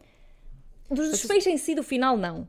[0.90, 2.48] Dos desfechos em si, do final, não.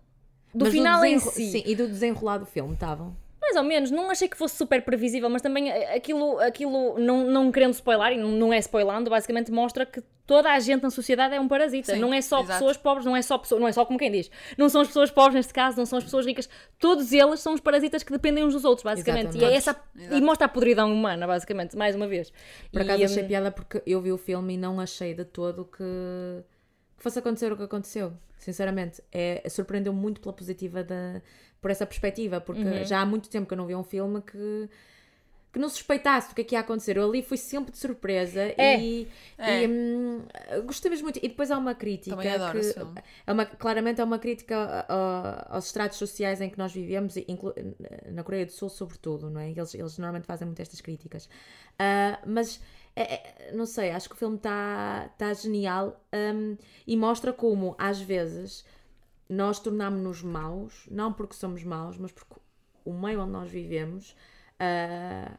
[0.55, 1.51] Do Mas final em desenro- si.
[1.51, 3.17] Sim, e do desenrolar do filme, estavam?
[3.41, 7.25] Mais ou menos, não achei que fosse super previsível, mas também eh, aquilo, aquilo não,
[7.27, 10.89] não querendo spoiler, e não, não é spoilando, basicamente mostra que toda a gente na
[10.91, 11.93] sociedade é um parasita.
[11.93, 12.53] Sim, não é só exato.
[12.55, 14.31] pessoas pobres, não é só pessoas, não é só como quem diz.
[14.57, 16.49] Não são as pessoas pobres neste caso, não são as pessoas ricas.
[16.79, 19.37] Todos eles são os parasitas que dependem uns dos outros, basicamente.
[19.37, 20.17] E, é essa, Exato.
[20.17, 22.33] e mostra a podridão humana, basicamente, mais uma vez.
[22.73, 25.25] Por E, acaso hum, achei piada porque eu vi o filme e não achei de
[25.27, 25.85] todo que,
[26.97, 28.13] que fosse acontecer o que aconteceu.
[28.39, 31.21] Sinceramente, é, surpreendeu-me muito pela positiva da,
[31.61, 32.85] por essa perspectiva, porque Uhum.
[32.85, 34.69] já há muito tempo que eu não vi um filme que,
[35.51, 36.97] que não suspeitasse do que é que ia acontecer.
[36.97, 38.79] Eu ali fui sempre de surpresa É.
[38.79, 39.63] e, É.
[39.63, 40.23] e, hum,
[40.67, 41.19] gostei mesmo muito.
[41.23, 42.75] E depois há uma crítica Também adoro que
[43.27, 44.85] é uma, claramente é uma crítica
[45.49, 47.15] aos estratos sociais em que nós vivemos,
[48.13, 49.51] na Coreia do Sul, sobretudo, não é?
[49.51, 51.29] Eles, eles normalmente fazem muito estas críticas.
[51.79, 52.61] Ah, mas,
[52.97, 57.75] é- é- não sei, acho que o filme está tá genial hum, e mostra como,
[57.79, 58.65] às vezes,
[59.29, 62.35] nós tornamos-nos maus, não porque somos maus, mas porque
[62.85, 64.15] o meio onde nós vivemos,
[64.59, 65.39] ah,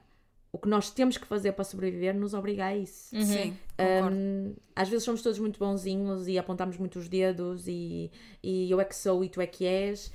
[0.52, 3.16] o que nós temos que fazer para sobreviver, nos obriga a isso.
[3.22, 4.16] Sim, concordo.
[4.16, 8.10] Hum, às vezes somos todos muito bonzinhos e apontamos muito os dedos e,
[8.42, 10.14] e eu é que sou e tu é que és,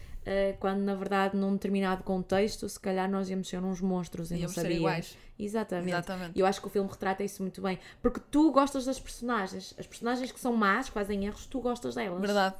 [0.58, 4.48] quando na verdade num determinado contexto se calhar nós íamos ser uns monstros e Íamos
[4.48, 4.80] não ser sabíamos.
[4.80, 5.18] iguais.
[5.38, 5.88] Exatamente.
[5.88, 6.32] Exatamente.
[6.36, 7.78] E eu acho que o filme retrata isso muito bem.
[8.02, 9.74] Porque tu gostas das personagens.
[9.78, 12.20] As personagens que são más, que fazem erros, tu gostas delas.
[12.20, 12.56] Verdade.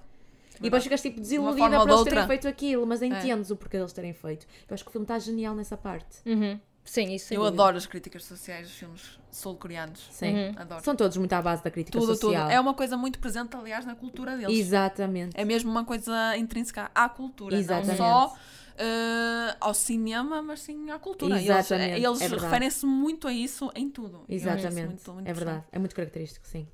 [0.58, 3.92] E depois ficas tipo desiludida por eles terem feito aquilo, mas entendes o porquê deles
[3.92, 4.46] terem feito.
[4.68, 6.18] Eu acho que o filme está genial nessa parte.
[6.26, 6.58] Uhum.
[6.84, 10.08] Sim, isso Eu adoro as críticas sociais dos filmes sul-coreanos.
[10.10, 10.52] Sim.
[10.56, 10.82] Adoro.
[10.82, 12.20] São todos muito à base da crítica Tudo, tudo.
[12.20, 12.50] social.
[12.50, 14.58] É uma coisa muito presente, aliás, na cultura deles.
[14.58, 15.38] Exatamente.
[15.38, 17.90] É mesmo uma coisa intrínseca à cultura, Exatamente.
[17.90, 18.36] não só
[18.76, 21.34] eh, ao cinema, mas sim à cultura.
[21.36, 22.44] Eles- Exatamente, Eles, é verdade.
[22.44, 24.24] referem-se muito a isso em tudo.
[24.28, 24.86] Exatamente.
[24.88, 25.64] muito- muito é verdade.
[25.70, 26.66] É muito característico, sim.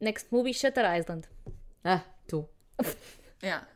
[0.00, 1.26] Next movie, Shutter Island.
[1.82, 2.48] Ah, tu.
[3.42, 3.66] Yeah.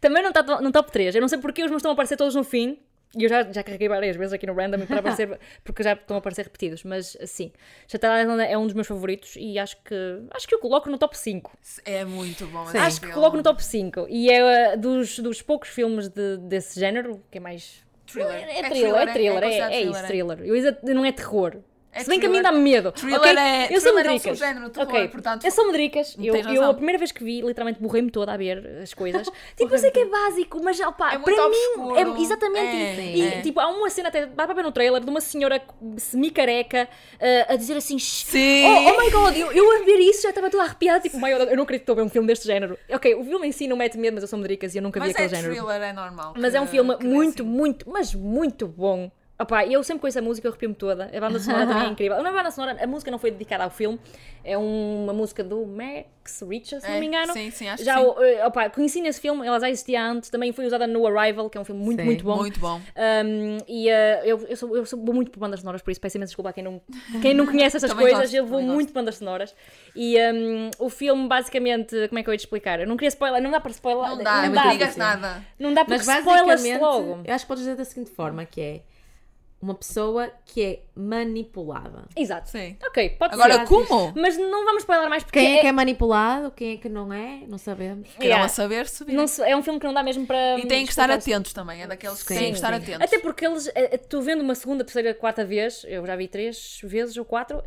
[0.00, 1.14] Também não está no top 3.
[1.14, 2.80] Eu não sei porque os meus estão a aparecer todos no fim.
[3.16, 6.16] E eu já, já carreguei várias vezes aqui no random para aparecer, porque já estão
[6.16, 6.84] a aparecer repetidos.
[6.84, 7.50] Mas sim,
[7.90, 9.94] Shutter Island é um dos meus favoritos e acho que
[10.30, 11.56] acho que eu coloco no top 5.
[11.84, 12.64] É muito bom.
[12.68, 14.06] esse Acho que coloco no top 5.
[14.10, 17.82] E é uh, dos, dos poucos filmes de- desse género, que é mais.
[18.06, 18.32] Thriller.
[18.32, 20.38] É thriller, é thriller, é, considerado é isso, thriller.
[20.40, 21.56] Eu ia dizer, não é terror.
[21.90, 22.52] É Se bem que a mim thriller.
[22.52, 22.92] dá-me medo.
[22.92, 23.30] Thriller ok?
[23.38, 24.38] é- eu sou thriller é um medricas.
[24.38, 26.16] subgénero de terror, Ok, portanto- Eu sou medricas.
[26.22, 29.28] Eu, eu a primeira vez que vi, literalmente borrei-me toda a ver as coisas.
[29.56, 32.12] tipo, eu sei que é básico, mas opá, É para obscuro.
[32.14, 32.20] mim.
[32.20, 32.76] É, exatamente.
[32.76, 33.40] É, e é.
[33.40, 35.60] tipo, há uma cena até, dá para ver no trailer, de uma senhora
[35.96, 38.64] semi-careca uh, a dizer assim: "Shh, Sim.
[38.66, 41.00] Oh, oh my god, eu, eu a ver isso já estava toda arrepiada.
[41.00, 42.78] Tipo, "My God, eu não acredito que estou a ver um filme deste género.
[42.90, 45.00] Ok, o filme em si não mete medo, mas eu sou medricas e eu nunca
[45.00, 45.54] vi Mas é aquele género.
[45.66, 46.34] thriller, é normal.
[46.36, 47.50] Mas é um filme muito, assim.
[47.50, 49.10] muito, mas muito bom.
[49.40, 51.10] Opá, eu sempre com essa música eu arrepio-me toda.
[51.16, 52.16] A banda sonora também é incrível.
[52.18, 53.96] Não é a banda sonora, a música não foi dedicada ao filme.
[54.42, 57.32] É uma música do Max Richter, se não É, me engano.
[57.32, 58.04] sim, sim, acho que já, sim.
[58.04, 60.28] o- eh, opá, conheci nesse filme, ela já existia antes.
[60.28, 62.36] Também foi usada no Arrival, que é um filme muito, Sim, muito bom.
[62.36, 62.80] Muito bom.
[62.96, 66.00] Um, e eh, eu, eu, sou, eu sou vou muito por bandas sonoras, por isso
[66.00, 66.80] peço imensa desculpa a quem não,
[67.22, 68.18] quem não conhece essas coisas.
[68.18, 69.54] gosto, eu vou muito por bandas sonoras.
[69.94, 72.80] E um, o filme, basicamente, como é que eu ia te explicar?
[72.80, 74.08] Eu não queria spoiler, não dá para spoiler.
[74.16, 75.44] Não dá, é não, muito digas nada.
[75.60, 76.26] Não dá Mas spoilers
[76.62, 77.20] basicamente, logo.
[77.24, 78.80] eu acho que podes dizer da seguinte forma, que é
[79.60, 82.04] uma pessoa que é manipulada.
[82.16, 82.48] Exato.
[82.48, 82.76] Sim.
[82.86, 83.66] Ok, pode Agora, ser.
[83.66, 84.12] como?
[84.16, 87.12] Mas não vamos spoiler mais porque Quem é que é manipulado, quem é que não
[87.12, 88.08] é, não sabemos.
[88.10, 88.44] Queiram Yeah.
[88.44, 89.12] a saber subir.
[89.14, 90.58] não se- é um filme que não dá mesmo para.
[90.58, 91.82] E têm que estar atentos também.
[91.82, 92.82] É daqueles que Sim, têm que estar sim.
[92.82, 93.02] atentos.
[93.02, 96.28] Até porque eles, eh, eh, tu vendo uma segunda, terceira, quarta vez, eu já vi
[96.28, 97.62] três vezes ou quatro,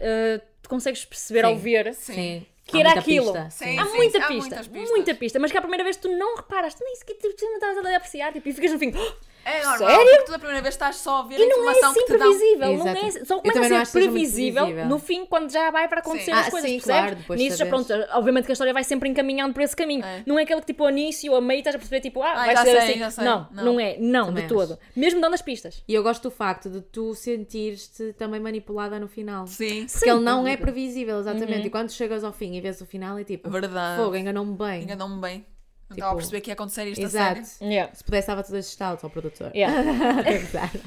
[0.62, 1.60] tu consegues perceber ao Sim.
[1.62, 2.46] ver Sim.
[2.66, 3.34] que Há era muita aquilo.
[3.34, 3.78] pista, Sim.
[3.78, 4.90] Há muita há pista, muitas pistas.
[4.92, 7.46] muita pista, mas que à primeira vez tu não reparas, tu nem sequer tu, tu
[7.46, 8.94] não estás a apreciar tipo, e ficas no fim.
[8.96, 9.14] "Oh,
[9.44, 10.06] É normal, Sério?
[10.12, 12.00] porque tu da primeira vez estás só a ver a E não é informação assim
[12.00, 12.30] que te dão.
[12.30, 13.06] previsível, não Exato.
[13.06, 14.86] é, só começa a ser previsível previsível.
[14.90, 16.32] no fim, quando já vai para acontecer Sim.
[16.32, 17.02] as Ah, coisas, sim, percebes?
[17.02, 20.06] claro, depois Nisso já pronto, obviamente que a história vai sempre encaminhando por esse caminho.
[20.06, 20.22] É.
[20.28, 22.46] Não é aquele que tipo ao início, a meio estás a perceber tipo, ah, Ah,
[22.46, 23.00] vai já ser sei, assim.
[23.00, 23.24] já sei.
[23.26, 23.64] Não, Não.
[23.66, 24.78] não, é, não, Também de todo.
[24.96, 25.84] Mesmo dando as pistas.
[25.88, 29.48] E eu gosto do facto de tu sentir-te também manipulada no final.
[29.48, 30.58] Sim, Porque ele não é dúvida.
[30.62, 31.68] previsível, exatamente.
[31.68, 34.02] E quando chegas ao fim e vês o final, é tipo, verdade.
[34.02, 34.84] fogo, enganou-me bem.
[34.84, 35.46] Enganou-me bem.
[35.92, 37.46] Não Tipo, estava a perceber que ia acontecer isto a Exato.
[37.46, 37.72] sério.
[37.74, 37.94] Yeah.
[37.96, 39.52] Se pudesse, estava tudo assustado ao produtor.
[39.56, 40.22] Yeah.
[40.32, 40.80] Exato.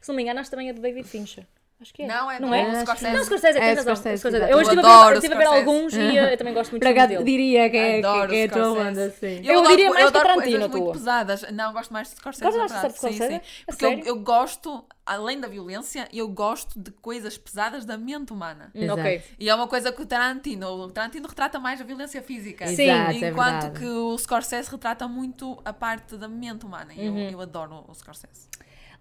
[0.00, 1.46] Se não me engano, acho também é do David Fincher.
[1.84, 2.06] Acho que é.
[2.06, 2.80] Não, é não do é?
[2.80, 3.12] Scorsese.
[3.14, 3.76] Não, Scorsese, É.
[3.76, 4.42] Scorsese, Scorsese.
[4.44, 6.80] Eu Eu estive a ver, estive a ver alguns e eh, eu também gosto muito
[6.82, 7.24] Por filmes acaso dele.
[7.30, 9.40] diria que é, Adoro que é a tua onda, assim.
[9.44, 11.42] Eu adoro- diria mais que adoro Tarantino, coisas muito pesadas.
[11.52, 12.42] Não, gosto mais de Scorsese.
[12.44, 12.98] Gostas na mais de.
[12.98, 13.34] Scorsese?
[13.34, 13.64] Sim, sim.
[13.66, 18.72] Porque eu, eu gosto, além da violência, eu gosto de coisas pesadas da mente humana.
[18.74, 19.00] Hum, Exato.
[19.00, 19.22] Ok.
[19.38, 22.66] E é uma coisa que o Tarantino, o Tarantino retrata mais a violência física.
[22.68, 22.84] Sim.
[22.84, 23.78] Exato, é Enquanto verdade.
[23.80, 26.94] que o Scorsese retrata muito a parte da mente humana.
[26.96, 27.18] E Uhum.
[27.18, 28.48] eu, eu adoro o Scorsese.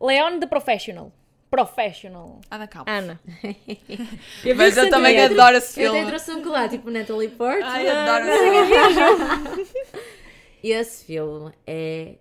[0.01, 1.13] Leon the Professional.
[1.53, 2.41] Professional.
[2.49, 2.89] Ana Calma.
[2.91, 3.19] Ana.
[4.43, 5.39] Eu Mas eu também sentimento.
[5.39, 5.97] adoro esse Eu filme.
[5.99, 7.63] tenho tração que lá, tipo Natalie Portman.
[7.69, 9.67] Ai, adoro esse filme.
[10.63, 12.15] Esse filme é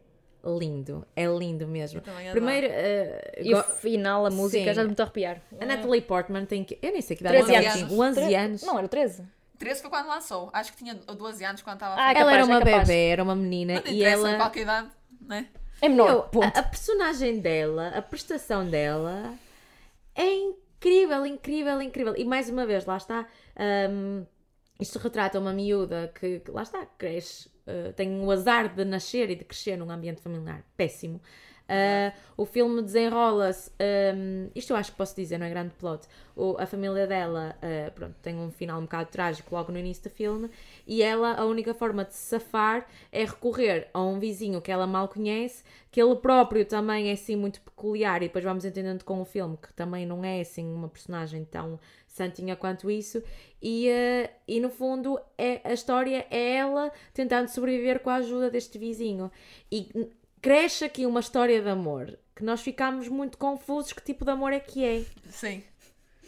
[0.44, 2.00] lindo, é lindo mesmo.
[2.00, 2.32] também adoro.
[2.44, 4.74] Primeiro, eh, E o final, a música, Sim.
[4.74, 5.40] já me estou a arrepiar.
[5.60, 6.76] a Natalie Portman tem que.
[6.82, 7.88] Eu nem sei que idade 13 ela anos.
[7.88, 8.00] tinha.
[8.00, 8.62] 11 Tre- anos.
[8.64, 9.22] Não, era 13.
[9.58, 10.50] 13 foi quando lançou.
[10.52, 13.06] Acho que tinha 12 anos quando estava a Ah, é ela era uma é bebê,
[13.10, 14.36] era uma menina Não e interessa, ela.
[14.36, 14.88] qualquer idade,
[15.20, 15.46] né?
[15.82, 16.30] É menor.
[16.32, 19.34] Meu, a, a personagem dela, a prestação dela
[20.14, 22.14] é incrível, incrível, incrível.
[22.16, 23.26] E mais uma vez, lá está.
[23.90, 24.24] hum,
[24.80, 29.30] isto retrata uma miúda que, que lá está, cresce, uh, tem o azar de nascer
[29.30, 31.20] e de crescer num ambiente familiar péssimo.
[31.72, 33.70] Uh, o filme desenrola-se.
[34.14, 36.06] hum, isto eu acho que posso dizer, não é grande plot.
[36.36, 40.02] O- a família dela uh, pronto, tem um final um bocado trágico logo no início
[40.04, 40.50] do filme.
[40.86, 44.86] E ela, a única forma de se safar é recorrer a um vizinho que ela
[44.86, 48.22] mal conhece, que ele próprio também é assim muito peculiar.
[48.22, 51.78] E depois vamos entendendo com o filme que também não é assim uma personagem tão
[52.06, 53.22] santinha quanto isso.
[53.62, 58.50] E, uh, e no fundo, é, a história é ela tentando sobreviver com a ajuda
[58.50, 59.30] deste vizinho.
[59.70, 59.88] E
[60.42, 64.52] cresce aqui uma história de amor que nós ficamos muito confusos que tipo de amor
[64.52, 65.04] é que é.
[65.30, 65.62] Sim.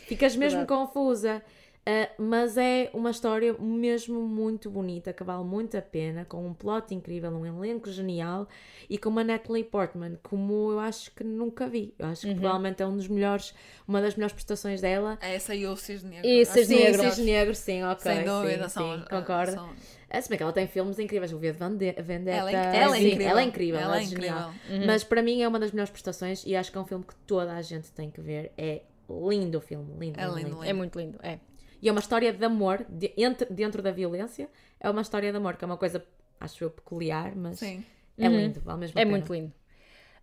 [0.06, 0.80] Ficas mesmo Verdade.
[0.80, 1.42] confusa.
[1.87, 6.55] Uh, mas é uma história mesmo muito bonita, que vale muito a pena, com um
[6.55, 8.49] plot incrível, um elenco genial
[8.89, 11.93] e com uma Natalie Portman, como eu acho que nunca vi.
[11.99, 13.55] Eu acho que provavelmente é um dos melhores,
[13.87, 15.18] uma das melhores prestações dela.
[15.20, 16.26] É essa e o Cisne Negro.
[16.26, 17.03] E Cisne Negro.
[17.03, 18.01] Cisne Negro, sim, ok.
[18.03, 19.53] Sem dúvida, sim, são, sim, concordo.
[19.53, 19.70] são-
[20.09, 22.39] Ah, Se bem que ela tem filmes incríveis, o V de Vendetta.
[22.39, 23.28] Ela é, ela é sim, incrível.
[23.28, 24.55] ela é incrível, ela, Ela é é genial.
[24.64, 24.87] incrível.
[24.87, 27.14] Mas para mim é uma das melhores prestações e acho que é um filme que
[27.26, 28.53] toda a gente tem que ver.
[28.57, 30.18] É lindo o filme, lindo.
[30.18, 30.39] É lindo.
[30.39, 30.64] lindo.
[30.64, 31.39] É muito lindo, é.
[31.85, 34.49] E é uma história de amor, de- entre- dentro da violência,
[34.80, 36.03] é uma história de amor, que é uma coisa,
[36.41, 37.85] acho eu, peculiar, mas Sim.
[38.18, 39.11] é lindo, ao mesmo É tempo.
[39.11, 39.53] muito lindo.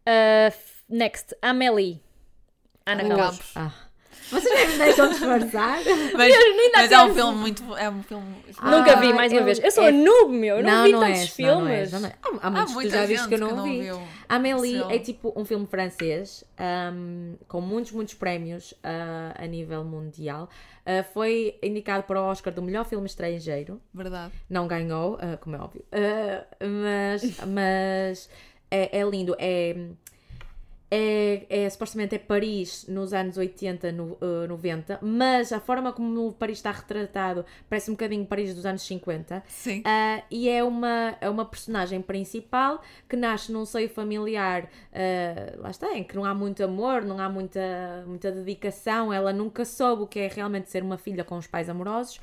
[0.01, 0.51] Uh,
[0.89, 2.01] next, Amélie.
[2.83, 3.07] Ana.
[3.15, 3.51] Campos.
[3.55, 3.71] Ah.
[4.31, 5.79] Vocês nem me deixam disfarçar?
[6.15, 6.33] Mas,
[6.73, 7.77] mas é um filme muito.
[7.77, 8.25] É um filme.
[8.63, 9.59] Nunca Ah, vi, mais uma vez.
[9.59, 10.57] Eu sou é- noob, meu.
[10.57, 11.53] Eu não, vi tantos és, filmes.
[11.55, 12.13] Não, não és, não é.
[12.41, 13.81] Há, há muitos que tu muita já viste que eu não, que não vi.
[13.81, 14.01] viu.
[14.29, 14.85] Amélie Sim.
[14.93, 20.49] é tipo um filme francês ahm, com muitos, muitos prémios ah, a nível mundial.
[20.85, 23.81] Ah, foi indicado para o Oscar do melhor filme estrangeiro.
[23.93, 24.31] Verdade.
[24.49, 25.83] Não ganhou, ah, como é óbvio.
[26.59, 28.29] Mas mas
[28.69, 29.35] é, é lindo.
[29.37, 29.75] É,
[30.93, 36.27] é, é- supostamente é Paris nos anos 80, no, ah, 90, mas a forma como
[36.27, 39.41] o Paris está retratado parece um bocadinho Paris dos anos 50.
[39.47, 39.81] Sim.
[39.85, 45.69] Ah, e é uma, é uma personagem principal que nasce num seio familiar, ah, lá
[45.69, 50.03] está, em que não há muito amor, não há muita, muita dedicação, ela nunca soube
[50.03, 52.19] o que é realmente ser uma filha com os pais amorosos.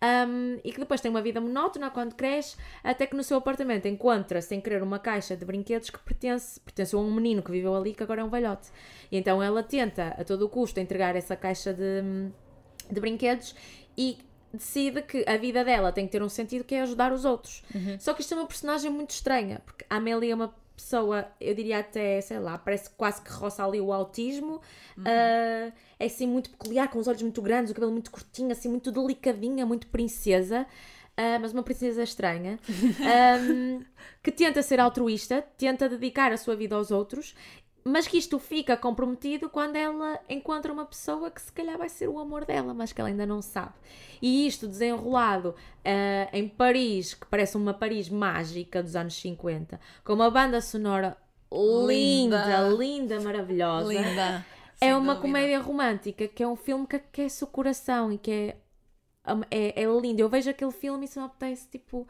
[0.00, 3.86] Ahm, e que depois tem uma vida monótona quando cresce, até que no seu apartamento
[3.86, 7.74] encontra, sem querer, uma caixa de brinquedos que pertence, pertence a um menino que viveu
[7.74, 8.68] ali, que agora é um velhote.
[9.10, 12.30] E então ela tenta, a todo o custo, entregar essa caixa de,
[12.90, 13.54] de brinquedos
[13.96, 14.18] e
[14.52, 17.62] decide que a vida dela tem que ter um sentido que é ajudar os outros.
[17.98, 21.54] Só que isto é uma personagem muito estranha, porque a Amélia é uma pessoa, eu
[21.54, 24.60] diria até, sei lá, parece quase que roça ali o autismo.
[25.04, 28.68] Ah, é assim muito peculiar, com os olhos muito grandes, o cabelo muito curtinho, assim
[28.68, 30.66] muito delicadinha, muito princesa.
[31.16, 32.58] ah, mas uma princesa estranha,
[33.02, 33.82] ahm,
[34.22, 37.34] que tenta ser altruísta, tenta dedicar a sua vida aos outros
[37.84, 42.08] mas que isto fica comprometido quando ela encontra uma pessoa que se calhar vai ser
[42.08, 43.72] o amor dela, mas que ela ainda não sabe.
[44.20, 45.54] E isto desenrolado
[45.84, 51.16] ah, em Paris, que parece uma Paris mágica dos anos 50, com uma banda sonora
[51.52, 52.68] linda, Linda.
[52.68, 53.92] linda, maravilhosa.
[53.92, 54.46] Linda.
[54.80, 55.20] É uma dúvida.
[55.20, 58.56] comédia romântica, que é um filme que aquece o coração e que é,
[59.50, 60.20] é, é lindo.
[60.20, 62.06] Eu vejo aquele filme e só me apetece, tipo,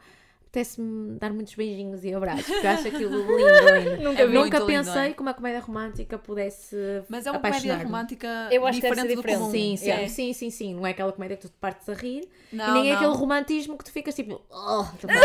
[0.49, 4.01] apetece-me dar muitos beijinhos e abraços, porque eu acho aquilo lindo, lindo.
[4.03, 4.33] Nunca vi.
[4.33, 5.13] Nunca lindo, pensei é?
[5.13, 6.75] que uma comédia romântica pudesse
[7.07, 9.39] Mas é uma comédia romântica Eu acho que deve ser diferente do diferente.
[9.39, 9.51] comum.
[9.51, 10.07] Sim, sim, É.
[10.07, 10.73] sim, sim, sim.
[10.75, 12.27] Não é aquela comédia que tu te partes a rir.
[12.51, 14.41] Não, e nem é aquele romantismo que tu ficas tipo.
[14.49, 15.19] "Oh, tô mal."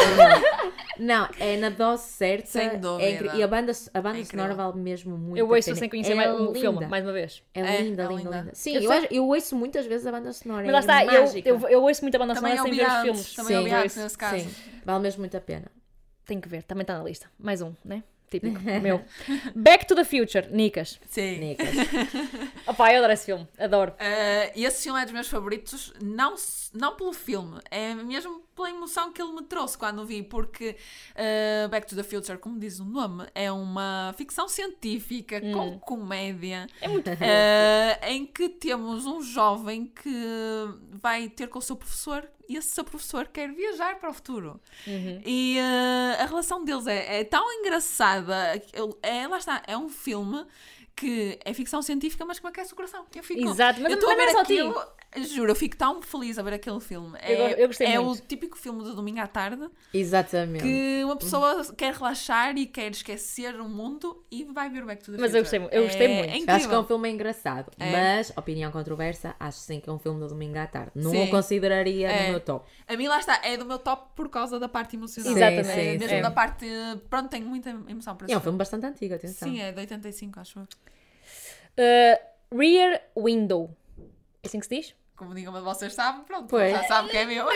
[0.99, 2.47] não, é na dose certa.
[2.47, 3.11] Sem é dúvida.
[3.11, 5.39] incri- e a banda, a banda É sonora vale mesmo muito.
[5.39, 7.43] Eu ouço sem conhecer é mais o filme, mais uma vez.
[7.55, 8.39] É É, linda, é linda, linda.
[8.41, 8.51] linda.
[8.55, 10.64] Sim, Eu eu, acho- eu ouço muitas vezes a banda sonora.
[10.70, 12.95] Mas lá é está, eu, eu, eu ouço muito a banda sonora sem ver os
[12.95, 13.35] filmes.
[13.35, 13.70] também Sim, ouvi
[14.01, 14.45] nesse caso.
[14.45, 14.51] Sim,
[14.85, 15.67] vale mesmo muito a pena.
[16.25, 17.31] Tenho que ver, também está na lista.
[17.39, 18.03] Mais um, né?
[18.31, 19.05] Típico, meu.
[19.55, 20.99] Back to the Future, Nicas.
[21.07, 21.39] Sim.
[21.39, 21.69] Nicas.
[22.67, 23.93] Opá, eu adoro esse filme, adoro.
[23.93, 26.35] Uh, e esse filme é dos meus favoritos, não,
[26.73, 30.77] não pelo filme, é mesmo pela emoção que ele me trouxe quando o vi, porque
[31.11, 36.67] uh, Back to the Future, como diz o nome, é uma ficção científica com comédia,
[36.81, 40.11] É muito uh, em que temos um jovem que
[40.91, 44.61] vai ter com o seu professor e esse seu professor quer viajar para o futuro.
[45.25, 48.35] E uh, a relação deles é, é tão engraçada,
[49.03, 50.45] é, lá está, é um filme
[50.97, 53.05] que é ficção científica, mas que me aquece o coração.
[53.15, 54.87] Eu fico, Exato, mas eu estou a ver aquilo,
[55.23, 57.17] juro, eu fico tão feliz a ver aquele filme.
[57.21, 58.23] É, Eu go- eu gostei é muito.
[58.23, 60.62] o típico filme de domingo à tarde Exatamente.
[60.65, 65.05] que uma pessoa quer relaxar e quer esquecer o mundo e vai ver o Back
[65.05, 66.49] to the Mas eu gostei eu gostei É muito.
[66.51, 67.91] Eu acho que é um filme engraçado, É.
[67.93, 70.93] mas, opinião controversa, acho sim que é um filme do domingo à tarde.
[70.95, 71.25] Não Sim.
[71.25, 72.25] o consideraria É.
[72.27, 72.67] no meu top.
[72.89, 75.33] A mim lá está, é do meu top por causa da parte emocional.
[75.33, 75.67] Sim, Exatamente.
[75.69, 76.23] sim, É, mesmo sim.
[76.23, 76.67] da parte.
[77.09, 79.49] Pronto, tenho muita emoção para É um filme bastante antigo, atenção.
[79.49, 80.65] Sim, é de 85, acho eu.
[81.77, 83.75] Uh, Rear Window.
[84.43, 84.95] É assim que se diz?
[85.17, 86.73] Como digam, mas vocês sabem, pronto, Pois.
[86.73, 87.47] já sabem que é meu.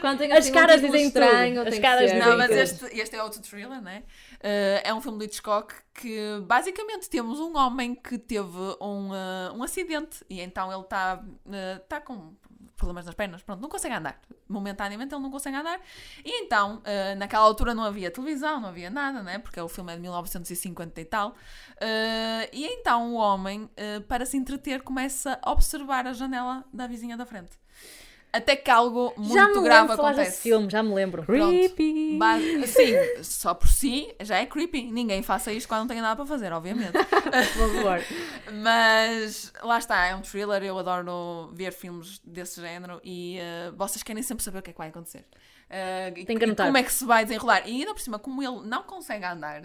[0.00, 3.80] Quando As assim caras dizem estranho, As caras Não, mas este, este é outro thriller,
[3.80, 4.02] né?
[4.38, 9.54] Uh, é um filme de Hitchcock que basicamente temos um homem que teve um, uh,
[9.54, 12.34] um acidente e então ele está uh, tá com
[12.80, 14.18] problemas nas pernas, pronto, não consegue andar.
[14.48, 15.78] Momentaneamente ele não consegue andar.
[16.24, 19.38] E então, uh, naquela altura não havia televisão, não havia nada, né?
[19.38, 21.30] Porque o filme é de 1950 e tal.
[21.30, 26.86] Uh, e então o homem, uh, para se entreter, começa a observar a janela da
[26.86, 27.60] vizinha da frente.
[28.32, 30.30] Até que algo muito já me lembro grave falar acontece.
[30.30, 31.24] desse filme, já me lembro.
[31.24, 32.16] Creepy.
[32.18, 34.90] Ba- Sim, só por si já é creepy.
[34.92, 36.92] Ninguém faça isto quando não tenha nada para fazer, obviamente.
[36.94, 38.00] Por favor.
[38.52, 40.62] Mas lá está, é um thriller.
[40.62, 44.72] Eu adoro ver filmes desse género e eh, vocês querem sempre saber o que é
[44.72, 45.24] que vai acontecer.
[45.68, 46.66] Eh, e- Tem que anotar.
[46.66, 47.62] como é que se vai desenrolar.
[47.66, 49.62] E ainda por cima, como ele não consegue andar,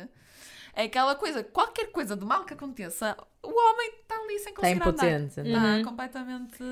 [0.76, 4.54] é aquela coisa, qualquer coisa de mal que aconteça, o homem está ali sem Está
[4.54, 5.40] conseguir impotente.
[5.40, 5.50] andar.
[5.62, 5.78] não é?
[5.80, 6.64] Está completamente.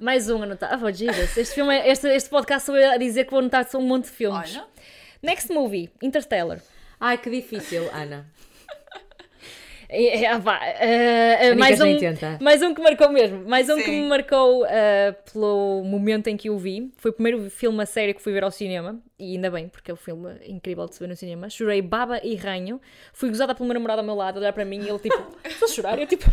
[0.00, 0.84] Mais um anotado.
[0.86, 1.36] Oh, Jesus.
[1.36, 3.86] Este, filme é- este, este podcast sou eu a dizer que vou anotar só um
[3.86, 4.56] monte de filmes.
[4.56, 4.66] Olha,
[5.22, 6.60] Next movie, Interstellar.
[6.98, 8.26] Ai, que difícil, Ana.
[9.94, 11.86] É, é, vá, eh, eh, mais, um,
[12.40, 13.46] mais um que marcou mesmo.
[13.46, 14.02] Mais um que Sim.
[14.02, 16.90] me marcou eh, pelo momento em que o vi.
[16.96, 18.98] Foi o primeiro filme a sério que fui ver ao cinema.
[19.18, 21.48] E ainda bem, porque é um filme incrível de se ver no cinema.
[21.48, 22.80] Chorei baba e ranho.
[23.12, 25.22] Fui gozada pelo meu namorado ao meu lado, a olhar para mim e ele tipo,
[25.44, 25.98] estou a chorar?
[25.98, 26.24] Eu tipo,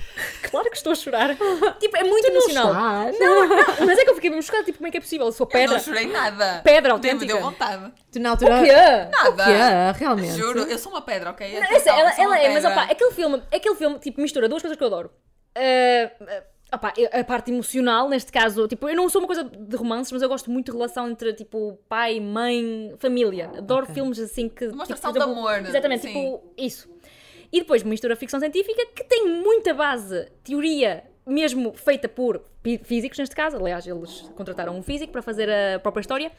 [0.49, 1.35] claro que estou a chorar.
[1.79, 3.09] tipo, é muito emocional.
[3.09, 3.19] Estás?
[3.19, 5.27] Não, mas é que eu fiquei mesmo chocada, tipo, como é que é possível?
[5.27, 5.73] Eu sou eu pedra.
[5.75, 6.61] não chorei nada.
[6.63, 7.33] Pedra Nem me autêntica.
[7.33, 7.91] deu vontade.
[8.11, 8.59] Tu na altura.
[8.59, 8.71] O quê?
[8.71, 9.29] Nada.
[9.29, 9.99] O quê?
[9.99, 10.33] Realmente?
[10.37, 11.59] Juro, eu sou uma pedra, ok?
[11.59, 14.61] Não, essa- ela, eu ela é, mas opá, aquele filme, aquele filme tipo, mistura duas
[14.61, 15.11] coisas que eu adoro.
[15.55, 16.11] Ah,
[16.71, 19.75] ah, opá, eu- a parte emocional, neste caso, tipo, eu não sou uma coisa de
[19.75, 23.49] romances, mas eu gosto muito de relação entre tipo pai, mãe, família.
[23.57, 23.95] Adoro Ok.
[23.95, 24.67] filmes assim que.
[24.67, 26.07] Demonstração tipo, de tipo, amor, Exatamente, sim.
[26.09, 26.89] tipo, isso.
[27.51, 32.43] E depois mistura ficção científica que tem muita base, teoria, mesmo feita por
[32.83, 33.57] físicos, neste caso.
[33.57, 36.31] Aliás, eles contrataram um físico para fazer a própria história.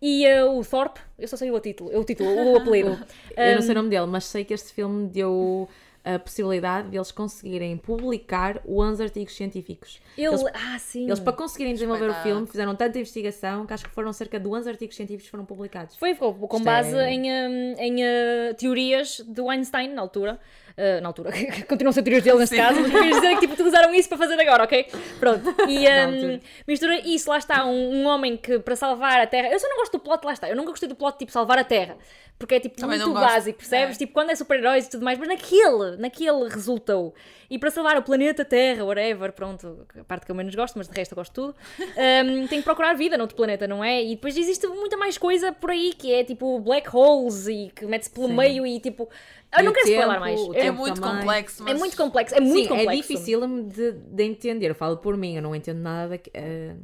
[0.00, 2.96] E ah, o Thorpe, eu só sei o título, o título, o apelido.
[3.36, 5.68] Eu não sei o nome dele, mas sei que este filme deu
[6.14, 10.00] a possibilidade de eles conseguirem publicar 11 artigos científicos.
[10.16, 11.04] Ele, Eles, ah, sim.
[11.06, 14.48] eles, para conseguirem desenvolver o filme, fizeram tanta investigação que acho que foram cerca de
[14.48, 15.96] 11 artigos científicos que foram publicados.
[15.96, 20.40] Foi com, com base é- em, hum, em uh, teorias do Einstein na altura.
[20.78, 21.32] Uh, na altura,
[21.68, 22.62] continuam a ser teorias dele neste Sim.
[22.62, 24.86] caso, mas queria dizer que tipo, usaram isso para fazer agora, ok?
[25.18, 25.52] Pronto.
[25.68, 29.48] E um, mistura isso, lá está, um, um homem que para salvar a Terra.
[29.48, 30.48] Eu só não gosto do plot, lá está.
[30.48, 31.96] Eu nunca gostei do plot tipo salvar a Terra.
[32.38, 33.96] Porque é tipo Também muito básico, percebes?
[33.96, 33.98] É.
[33.98, 37.12] Tipo, quando é super-heróis e tudo mais, mas naquele, naquele resultou.
[37.50, 40.88] E para salvar o planeta Terra, whatever, pronto, a parte que eu menos gosto, mas
[40.88, 41.54] de resto eu gosto de tudo,
[42.24, 44.04] um, tem que procurar vida noutro planeta, não é?
[44.04, 47.84] E depois existe muita mais coisa por aí, que é tipo black holes e que
[47.86, 48.36] mete-se pelo Sim.
[48.36, 49.08] meio e tipo.
[49.56, 50.40] Eu não quero spoiler tempo, mais.
[50.40, 51.18] o Eu- É muito também.
[51.20, 51.74] complexo, mas...
[51.74, 52.90] É muito complexo, é muito Sim, complexo.
[52.90, 54.70] é difícil de, de entender.
[54.70, 56.16] Eu falo por mim, eu não entendo nada.
[56.16, 56.74] Da, eh,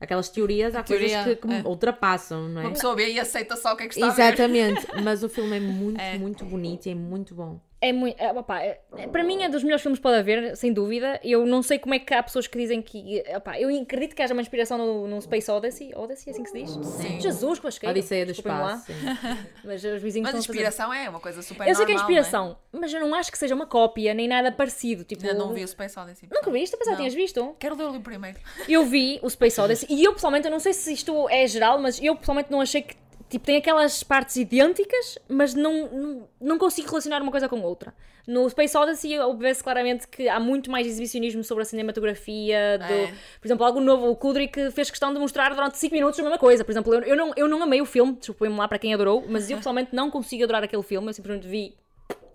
[0.00, 1.62] aquelas teorias, há Teoria, coisas que, que é.
[1.68, 2.64] ultrapassam, não é?
[2.64, 4.22] Uma pessoa vê e aceita só o que é que está a ver.
[4.22, 6.18] Exatamente, mas o filme é muito, É.
[6.18, 7.60] muito bonito e é muito bom.
[7.86, 8.18] É muito.
[8.18, 11.20] É, opá, é- é- para mim é dos melhores filmes que pode haver, sem dúvida.
[11.22, 13.22] Eu não sei como é que há pessoas que dizem que.
[13.36, 15.92] opá, eu acredito que haja uma inspiração no, no Space Odyssey.
[15.94, 16.70] Odyssey, é assim que se diz?
[16.86, 17.20] Sim.
[17.20, 17.98] Jesus, com a esquerda.
[17.98, 18.32] Odisseia do.
[18.32, 18.86] Espaço.
[19.62, 20.50] Mas os vizinhos Mas a fazer.
[20.52, 23.38] inspiração é uma coisa super Eu sei que é inspiração, mas eu não acho que
[23.38, 25.04] seja uma cópia, nem nada parecido.
[25.04, 26.28] Tipo, Ainda não vi o Space Odyssey.
[26.32, 26.74] Nunca viste?
[26.74, 26.96] Eu que Não.
[26.96, 27.54] tinhas visto.
[27.58, 28.38] Quero ler o primeiro.
[28.68, 31.78] Eu vi o Space Odyssey e eu pessoalmente, eu não sei se isto é geral,
[31.78, 32.96] mas eu pessoalmente não achei que.
[33.34, 37.92] Tipo, tem aquelas partes idênticas, mas não, não, não consigo relacionar uma coisa com outra.
[38.28, 42.78] No Space Odyssey vê-se claramente que há muito mais exibicionismo sobre a cinematografia.
[42.78, 43.06] Do, É.
[43.40, 44.08] Por exemplo, algo novo.
[44.08, 46.64] O Kubrick fez questão de mostrar durante 5 minutos a mesma coisa.
[46.64, 49.24] Por exemplo, eu, eu, não, eu não amei o filme, desculpem-me lá para quem adorou,
[49.28, 51.08] mas eu pessoalmente não consigo adorar aquele filme.
[51.08, 51.74] Eu simplesmente vi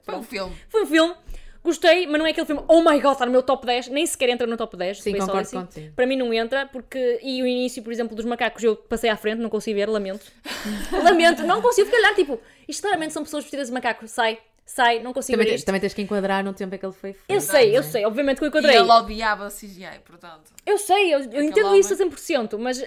[0.04, 0.54] Foi um filme.
[0.68, 1.16] foi um filme,
[1.64, 4.06] gostei, mas não é aquele filme, oh my god, está no meu top 10, nem
[4.06, 5.02] sequer entra no top 10.
[5.02, 5.94] Sim, concordo contigo.
[5.96, 7.20] Para mim não entra, porque.
[7.22, 10.26] E o início, por exemplo, dos macacos eu passei à frente, não consigo ver, lamento.
[11.04, 14.38] lamento, não consigo ficar a olhar, tipo, isto claramente são pessoas vestidas de macaco, sai,
[14.66, 15.66] sai, não consigo Também, ver tens, isto.
[15.66, 17.26] também tens que enquadrar no tempo em que ele foi feito.
[17.30, 17.84] Eu sei, eu é?
[17.84, 18.76] sei, obviamente que eu E encontrei.
[18.78, 20.52] ele odiava a CGI, portanto.
[20.66, 21.80] Eu sei, eu, eu entendo homem.
[21.80, 22.82] isso a 100%, mas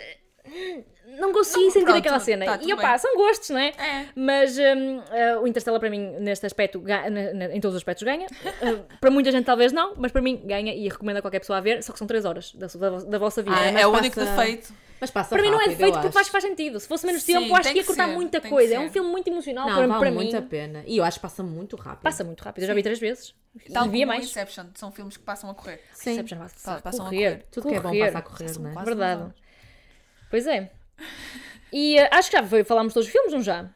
[0.46, 0.82] hum,
[1.18, 2.44] não consigo Não, sentir pronto, aquela cena.
[2.44, 2.98] tá, e opá, bem.
[2.98, 3.68] são gostos, não é?
[3.68, 4.06] É.
[4.14, 7.80] Mas hum, eh, o Interstellar para mim, neste aspecto, ga- na- na- em todos os
[7.80, 8.26] aspectos ganha.
[8.62, 11.58] Eh, para muita gente talvez não, mas para mim ganha e recomendo a qualquer pessoa
[11.58, 13.56] a ver, só que são 3 horas da, da, da vossa vida.
[13.56, 14.72] Ah, É, é o passa- único defeito.
[15.00, 16.78] Mas passa para mim não é rápido, defeito porque que faz sentido.
[16.78, 18.74] Se fosse menos Sim, tempo, acho que ia cortar ser, muita coisa.
[18.74, 20.38] É um filme muito emocional Não, para, vale para muito mim.
[20.38, 20.84] a pena.
[20.86, 22.02] E eu acho que passa muito rápido.
[22.04, 23.34] Passa muito rápido, eu já vi três vezes.
[23.72, 24.30] Tal Devia como mais.
[24.30, 24.66] Inception.
[24.76, 25.80] São filmes que passam a correr.
[25.92, 26.24] Sim.
[26.24, 27.30] Já passa- passam a correr.
[27.32, 27.46] correr.
[27.50, 28.84] Tudo que é bom passa a correr, não é?
[28.84, 29.34] Verdade.
[30.30, 30.70] Pois é.
[31.72, 33.66] E eh, acho que já foi, falámos todos os filmes, não já?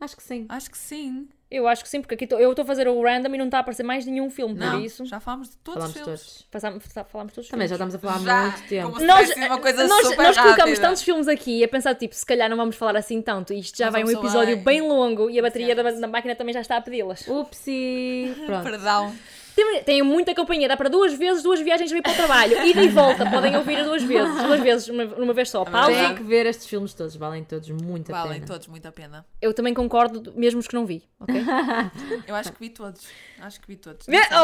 [0.00, 0.46] Acho que sim.
[0.48, 1.28] Acho que sim.
[1.50, 3.44] Eu acho que sim, porque aqui tô- eu estou a fazer o random e não
[3.44, 5.04] está a aparecer mais nenhum filme, Não, por isso.
[5.04, 6.22] já falámos de todos Falamos os filmes.
[6.22, 6.42] todos.
[6.50, 7.94] Passámos, falámos todos os Também já filmes.
[7.94, 9.00] estamos a falar Já, há muito tempo.
[9.04, 10.80] Nós, uma coisa nós, super nós colocamos rápida.
[10.88, 13.52] tantos filmes aqui a pensar, tipo, se calhar não vamos falar assim tanto.
[13.52, 16.34] Isto já Mas vai um episódio vai- bem longo e a bateria da, da máquina
[16.34, 17.28] também já está a pedi-las.
[17.28, 18.34] Upsi!
[18.46, 18.62] Pronto.
[18.64, 19.14] Perdão.
[19.54, 22.66] Tem- Tenho muita companhia, dá para duas vezes, duas viagens para ir para o trabalho.
[22.66, 24.42] Ida e volta, podem ouvir duas vezes.
[24.42, 25.64] Duas vezes, uma, uma vez só.
[25.64, 25.92] Pausa.
[25.92, 28.46] Tem que ver estes filmes todos, valem todos muito a Valem pena.
[28.46, 29.26] todos muito a pena.
[29.40, 31.34] Eu também concordo, mesmo os que não vi, ok?
[32.26, 33.02] Eu acho que vi todos.
[33.40, 34.06] Acho que vi todos.
[34.08, 34.38] Nem sei.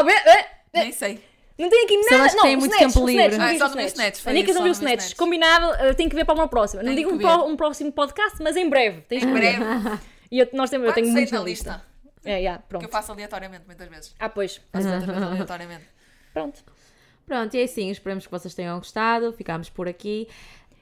[0.73, 1.23] Nem sei.
[1.57, 2.29] Não tem aqui nada.
[2.29, 3.25] Que não, têm o muito Snatch, tempo livre.
[3.33, 4.81] Snatch, Ah, não só vi não vi o Snatch, A Nica não viu o só
[4.81, 4.99] não vi Snatch.
[5.01, 5.17] Snatch.
[5.17, 6.81] Combinado, uh, tem que ver para uma próxima.
[6.83, 9.01] Não digo um, pro- um próximo podcast, mas em breve.
[9.09, 9.59] Tens Em breve.
[10.31, 11.39] E eu, nós temos, eu tenho na na lista.
[11.43, 11.85] lista.
[12.25, 12.91] É, yeah, Que eu pronto.
[12.91, 14.15] faço aleatoriamente, muitas vezes.
[14.19, 14.57] Ah, pois.
[14.71, 15.85] Faço muitas vezes aleatoriamente.
[16.33, 16.63] Pronto.
[17.25, 20.27] Pronto, e é assim, esperamos que vocês tenham gostado, ficámos por aqui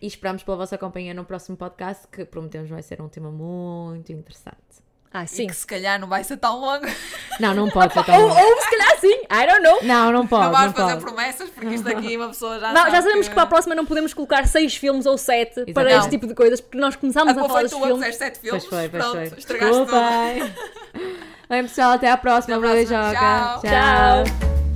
[0.02, 4.12] e esperamos pela vossa companhia no próximo podcast, que prometemos vai ser um tema muito
[4.12, 4.58] interessante.
[5.14, 5.48] Ah, E sim.
[5.48, 6.86] que se calhar não vai ser tão longo.
[7.40, 8.40] Não, não pode ser tão Ou, longo.
[8.40, 9.14] ou se calhar sim.
[9.32, 9.80] I don't know.
[9.84, 11.04] Não, não pode, não vamos fazer pode.
[11.06, 13.34] promessas, porque isto aqui uma pessoa já Não, já sabemos que...
[13.36, 16.00] para a próxima não podemos colocar seis filmes ou sete para Exato.
[16.06, 17.98] este tipo de coisas, porque nós começámos A a, falar dos que filmes.
[17.98, 18.66] disseste sete filmes.
[18.66, 19.38] Pois foi, pois Pronto, foi.
[19.40, 19.86] estragaste tudo.
[19.92, 21.18] Desculpem.
[21.50, 22.58] Bem, pessoal, até à próxima.
[22.58, 23.00] Até à próxima.
[23.04, 23.62] Beijoca.
[23.62, 23.62] Tchau.
[23.62, 24.67] Tchau.